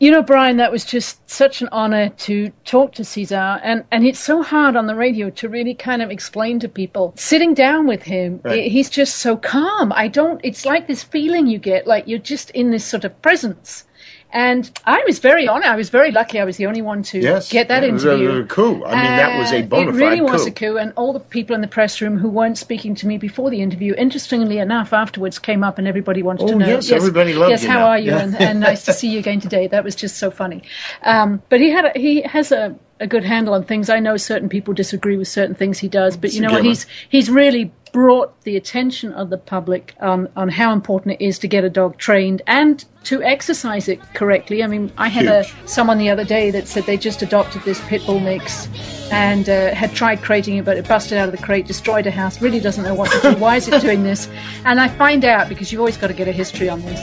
You 0.00 0.12
know, 0.12 0.22
Brian, 0.22 0.58
that 0.58 0.70
was 0.70 0.84
just 0.84 1.28
such 1.28 1.60
an 1.60 1.68
honor 1.72 2.10
to 2.10 2.52
talk 2.64 2.92
to 2.94 3.04
Cesar, 3.04 3.58
and, 3.64 3.82
and 3.90 4.06
it's 4.06 4.20
so 4.20 4.42
hard 4.44 4.76
on 4.76 4.86
the 4.86 4.94
radio 4.94 5.28
to 5.30 5.48
really 5.48 5.74
kind 5.74 6.02
of 6.02 6.10
explain 6.12 6.60
to 6.60 6.68
people. 6.68 7.12
Sitting 7.16 7.52
down 7.52 7.84
with 7.88 8.04
him, 8.04 8.38
Right. 8.44 8.60
i- 8.66 8.68
he's 8.68 8.90
just 8.90 9.16
so 9.16 9.36
calm. 9.36 9.92
I 9.92 10.06
don't, 10.06 10.40
it's 10.44 10.64
like 10.64 10.86
this 10.86 11.02
feeling 11.02 11.48
you 11.48 11.58
get, 11.58 11.88
like 11.88 12.06
you're 12.06 12.20
just 12.20 12.50
in 12.50 12.70
this 12.70 12.84
sort 12.84 13.04
of 13.04 13.20
presence. 13.22 13.87
And 14.30 14.70
I 14.84 15.02
was 15.06 15.20
very 15.20 15.48
honored. 15.48 15.64
I 15.66 15.76
was 15.76 15.88
very 15.88 16.10
lucky. 16.12 16.38
I 16.38 16.44
was 16.44 16.58
the 16.58 16.66
only 16.66 16.82
one 16.82 17.02
to 17.04 17.18
Yes, 17.18 17.50
get 17.50 17.68
that 17.68 17.82
interview. 17.82 18.28
it 18.28 18.32
was 18.34 18.40
a- 18.40 18.44
coup. 18.44 18.84
I 18.84 18.94
mean, 19.02 19.16
that 19.16 19.38
was 19.38 19.52
a 19.52 19.60
Uh, 19.60 19.62
bona 19.62 19.88
It 19.90 19.94
really 19.94 20.18
fide 20.18 20.30
was 20.30 20.42
coup. 20.42 20.48
a 20.48 20.50
coup. 20.50 20.76
And 20.76 20.92
all 20.96 21.14
the 21.14 21.20
people 21.20 21.54
in 21.54 21.62
the 21.62 21.66
press 21.66 22.00
room 22.02 22.18
who 22.18 22.28
weren't 22.28 22.58
speaking 22.58 22.94
to 22.96 23.06
me 23.06 23.16
before 23.16 23.48
the 23.48 23.62
interview, 23.62 23.94
interestingly 23.96 24.58
enough, 24.58 24.92
afterwards 24.92 25.38
came 25.38 25.64
up 25.64 25.78
and 25.78 25.88
everybody 25.88 26.22
wanted 26.22 26.46
to 26.48 26.54
Oh, 26.54 26.58
know. 26.58 26.66
yes, 26.66 26.90
everybody 26.90 27.32
loved 27.32 27.52
Yes, 27.52 27.62
you 27.62 27.70
how 27.70 27.78
now. 27.78 27.86
are 27.86 27.98
you? 27.98 28.10
Yeah. 28.10 28.18
And, 28.22 28.40
and 28.40 28.60
nice 28.60 28.84
to 28.84 28.92
see 28.92 29.08
you 29.08 29.18
again 29.18 29.40
today. 29.40 29.66
That 29.66 29.82
was 29.82 29.94
just 29.94 30.18
so 30.18 30.30
funny. 30.30 30.62
Um, 31.04 31.40
but 31.48 31.60
he 31.60 31.70
had 31.70 31.86
a, 31.86 31.98
he 31.98 32.20
has 32.22 32.52
a, 32.52 32.74
a 33.00 33.06
good 33.06 33.24
handle 33.24 33.54
on 33.54 33.62
things. 33.64 33.88
I 33.88 34.00
know 34.00 34.16
certain 34.18 34.48
people 34.48 34.74
disagree 34.74 35.16
with 35.16 35.28
certain 35.28 35.54
things 35.54 35.78
he 35.78 35.88
does, 35.88 36.16
but 36.16 36.34
you 36.34 36.40
know 36.42 36.50
what? 36.50 36.64
He's 36.64 36.84
he's 37.08 37.30
really 37.30 37.70
brought 37.98 38.40
the 38.42 38.56
attention 38.56 39.12
of 39.14 39.28
the 39.28 39.36
public 39.36 39.92
on, 39.98 40.28
on 40.36 40.48
how 40.48 40.72
important 40.72 41.20
it 41.20 41.24
is 41.24 41.36
to 41.36 41.48
get 41.48 41.64
a 41.64 41.68
dog 41.68 41.98
trained 41.98 42.40
and 42.46 42.84
to 43.02 43.20
exercise 43.24 43.88
it 43.88 44.00
correctly. 44.14 44.62
I 44.62 44.68
mean, 44.68 44.92
I 44.96 45.08
had 45.08 45.26
a 45.26 45.44
someone 45.66 45.98
the 45.98 46.08
other 46.08 46.22
day 46.22 46.52
that 46.52 46.68
said 46.68 46.84
they 46.84 46.96
just 46.96 47.22
adopted 47.22 47.62
this 47.62 47.80
pit 47.88 48.00
bull 48.06 48.20
mix 48.20 48.68
and 49.10 49.48
uh, 49.48 49.74
had 49.74 49.92
tried 49.94 50.22
crating 50.22 50.58
it, 50.58 50.64
but 50.64 50.76
it 50.76 50.86
busted 50.86 51.18
out 51.18 51.28
of 51.28 51.36
the 51.36 51.42
crate, 51.44 51.66
destroyed 51.66 52.06
a 52.06 52.12
house, 52.12 52.40
really 52.40 52.60
doesn't 52.60 52.84
know 52.84 52.94
what 52.94 53.10
to 53.10 53.20
do. 53.20 53.36
Why 53.40 53.56
is 53.56 53.66
it 53.66 53.82
doing 53.82 54.04
this? 54.04 54.28
And 54.64 54.78
I 54.78 54.86
find 54.86 55.24
out, 55.24 55.48
because 55.48 55.72
you've 55.72 55.80
always 55.80 55.96
got 55.96 56.06
to 56.06 56.14
get 56.14 56.28
a 56.28 56.32
history 56.32 56.68
on 56.68 56.82
this, 56.82 57.00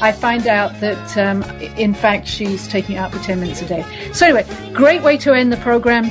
I 0.00 0.12
find 0.12 0.46
out 0.46 0.78
that 0.80 1.18
um, 1.18 1.42
in 1.76 1.92
fact 1.92 2.28
she's 2.28 2.68
taking 2.68 2.94
it 2.94 2.98
out 2.98 3.10
for 3.12 3.18
10 3.18 3.40
minutes 3.40 3.62
a 3.62 3.66
day. 3.66 3.84
So, 4.12 4.26
anyway, 4.26 4.46
great 4.72 5.02
way 5.02 5.16
to 5.18 5.32
end 5.32 5.52
the 5.52 5.56
program. 5.56 6.08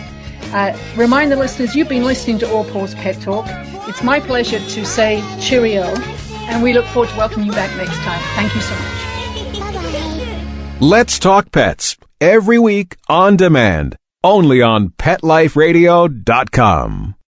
Uh, 0.53 0.77
remind 0.95 1.31
the 1.31 1.36
listeners 1.36 1.75
you've 1.75 1.89
been 1.89 2.03
listening 2.03 2.38
to 2.39 2.49
All 2.51 2.63
Paws 2.65 2.95
Pet 2.95 3.19
Talk. 3.21 3.45
It's 3.88 4.01
my 4.03 4.19
pleasure 4.19 4.60
to 4.60 4.86
say 4.86 5.23
cheerio, 5.39 5.84
and 6.47 6.62
we 6.63 6.73
look 6.73 6.86
forward 6.88 7.10
to 7.10 7.17
welcoming 7.17 7.47
you 7.47 7.53
back 7.53 7.75
next 7.77 7.95
time. 7.97 8.19
Thank 8.36 8.53
you 8.55 8.62
so 8.62 8.75
much. 8.75 10.81
Let's 10.81 11.19
Talk 11.19 11.51
Pets 11.51 11.97
every 12.19 12.60
week 12.60 12.97
on 13.08 13.38
demand, 13.38 13.95
only 14.23 14.62
on 14.62 14.89
PetLifeRadio.com. 14.89 17.15